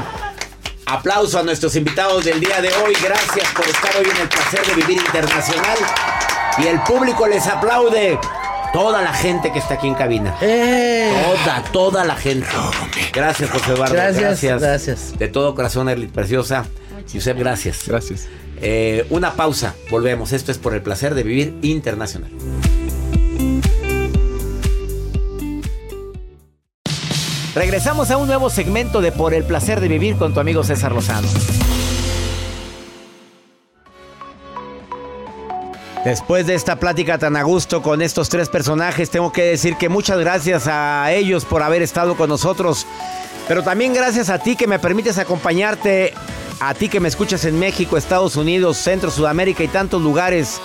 Aplauso 0.85 1.39
a 1.39 1.43
nuestros 1.43 1.75
invitados 1.75 2.23
del 2.25 2.39
día 2.39 2.61
de 2.61 2.67
hoy. 2.67 2.93
Gracias 3.03 3.51
por 3.55 3.65
estar 3.65 3.91
hoy 3.97 4.05
en 4.07 4.21
el 4.21 4.29
placer 4.29 4.63
de 4.67 4.75
vivir 4.75 4.97
internacional. 5.03 5.77
Y 6.59 6.67
el 6.67 6.79
público 6.83 7.27
les 7.27 7.47
aplaude. 7.47 8.19
Toda 8.71 9.01
la 9.01 9.15
gente 9.15 9.51
que 9.51 9.57
está 9.57 9.73
aquí 9.73 9.87
en 9.87 9.95
cabina. 9.95 10.37
¡Eh! 10.41 11.11
toda 11.43 11.63
toda 11.71 12.03
la 12.03 12.15
gente. 12.15 12.45
Gracias 13.11 13.49
José 13.49 13.71
Eduardo. 13.71 13.95
Gracias, 13.95 14.61
gracias. 14.61 15.17
de 15.17 15.27
todo 15.27 15.55
corazón 15.55 15.89
Erlit 15.89 16.11
preciosa 16.11 16.67
Giuseppe 17.11 17.39
gracias 17.39 17.87
Gracias. 17.87 18.27
Eh, 18.61 19.05
una 19.09 19.33
pausa, 19.33 19.75
volvemos. 19.89 20.31
Esto 20.31 20.51
es 20.51 20.57
por 20.57 20.73
el 20.73 20.81
placer 20.81 21.13
de 21.13 21.23
vivir 21.23 21.55
internacional. 21.61 22.31
Regresamos 27.53 28.11
a 28.11 28.17
un 28.17 28.27
nuevo 28.27 28.49
segmento 28.49 28.99
de 28.99 29.13
Por 29.13 29.33
el 29.33 29.45
placer 29.45 29.79
de 29.79 29.87
vivir 29.87 30.17
con 30.17 30.33
tu 30.33 30.41
amigo 30.41 30.63
César 30.63 30.91
Lozano. 30.91 31.27
Después 36.03 36.45
de 36.45 36.53
esta 36.53 36.75
plática 36.75 37.17
tan 37.17 37.35
a 37.35 37.43
gusto 37.43 37.81
con 37.81 38.01
estos 38.01 38.29
tres 38.29 38.47
personajes, 38.49 39.09
tengo 39.09 39.31
que 39.31 39.41
decir 39.41 39.75
que 39.75 39.89
muchas 39.89 40.19
gracias 40.19 40.67
a 40.67 41.11
ellos 41.11 41.45
por 41.45 41.63
haber 41.63 41.81
estado 41.81 42.15
con 42.15 42.29
nosotros. 42.29 42.85
Pero 43.47 43.63
también 43.63 43.93
gracias 43.93 44.29
a 44.29 44.37
ti 44.37 44.55
que 44.55 44.67
me 44.67 44.77
permites 44.77 45.17
acompañarte, 45.17 46.13
a 46.59 46.73
ti 46.73 46.89
que 46.89 46.99
me 46.99 47.07
escuchas 47.07 47.45
en 47.45 47.59
México, 47.59 47.97
Estados 47.97 48.35
Unidos, 48.35 48.77
Centro, 48.77 49.11
Sudamérica 49.11 49.63
y 49.63 49.67
tantos 49.67 50.01
lugares 50.01 50.59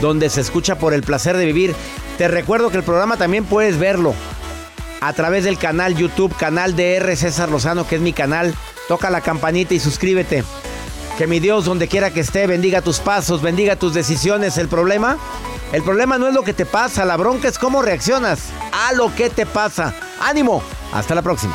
donde 0.00 0.30
se 0.30 0.40
escucha 0.40 0.76
por 0.78 0.94
el 0.94 1.02
placer 1.02 1.36
de 1.36 1.46
vivir. 1.46 1.74
Te 2.18 2.28
recuerdo 2.28 2.70
que 2.70 2.78
el 2.78 2.82
programa 2.82 3.16
también 3.16 3.44
puedes 3.44 3.78
verlo 3.78 4.14
a 5.00 5.12
través 5.12 5.44
del 5.44 5.58
canal 5.58 5.94
YouTube, 5.94 6.34
canal 6.36 6.76
de 6.76 6.96
R. 6.96 7.16
César 7.16 7.50
Lozano, 7.50 7.86
que 7.86 7.96
es 7.96 8.00
mi 8.00 8.12
canal. 8.12 8.54
Toca 8.88 9.10
la 9.10 9.20
campanita 9.20 9.74
y 9.74 9.80
suscríbete. 9.80 10.44
Que 11.18 11.26
mi 11.26 11.38
Dios, 11.38 11.64
donde 11.64 11.88
quiera 11.88 12.10
que 12.10 12.20
esté, 12.20 12.46
bendiga 12.46 12.82
tus 12.82 12.98
pasos, 12.98 13.40
bendiga 13.40 13.76
tus 13.76 13.94
decisiones. 13.94 14.58
El 14.58 14.68
problema, 14.68 15.18
el 15.72 15.82
problema 15.82 16.18
no 16.18 16.26
es 16.26 16.34
lo 16.34 16.42
que 16.42 16.54
te 16.54 16.66
pasa, 16.66 17.04
la 17.04 17.16
bronca 17.16 17.48
es 17.48 17.58
cómo 17.58 17.82
reaccionas 17.82 18.48
a 18.72 18.92
lo 18.94 19.14
que 19.14 19.30
te 19.30 19.46
pasa. 19.46 19.94
Ánimo, 20.20 20.62
hasta 20.92 21.14
la 21.14 21.22
próxima. 21.22 21.54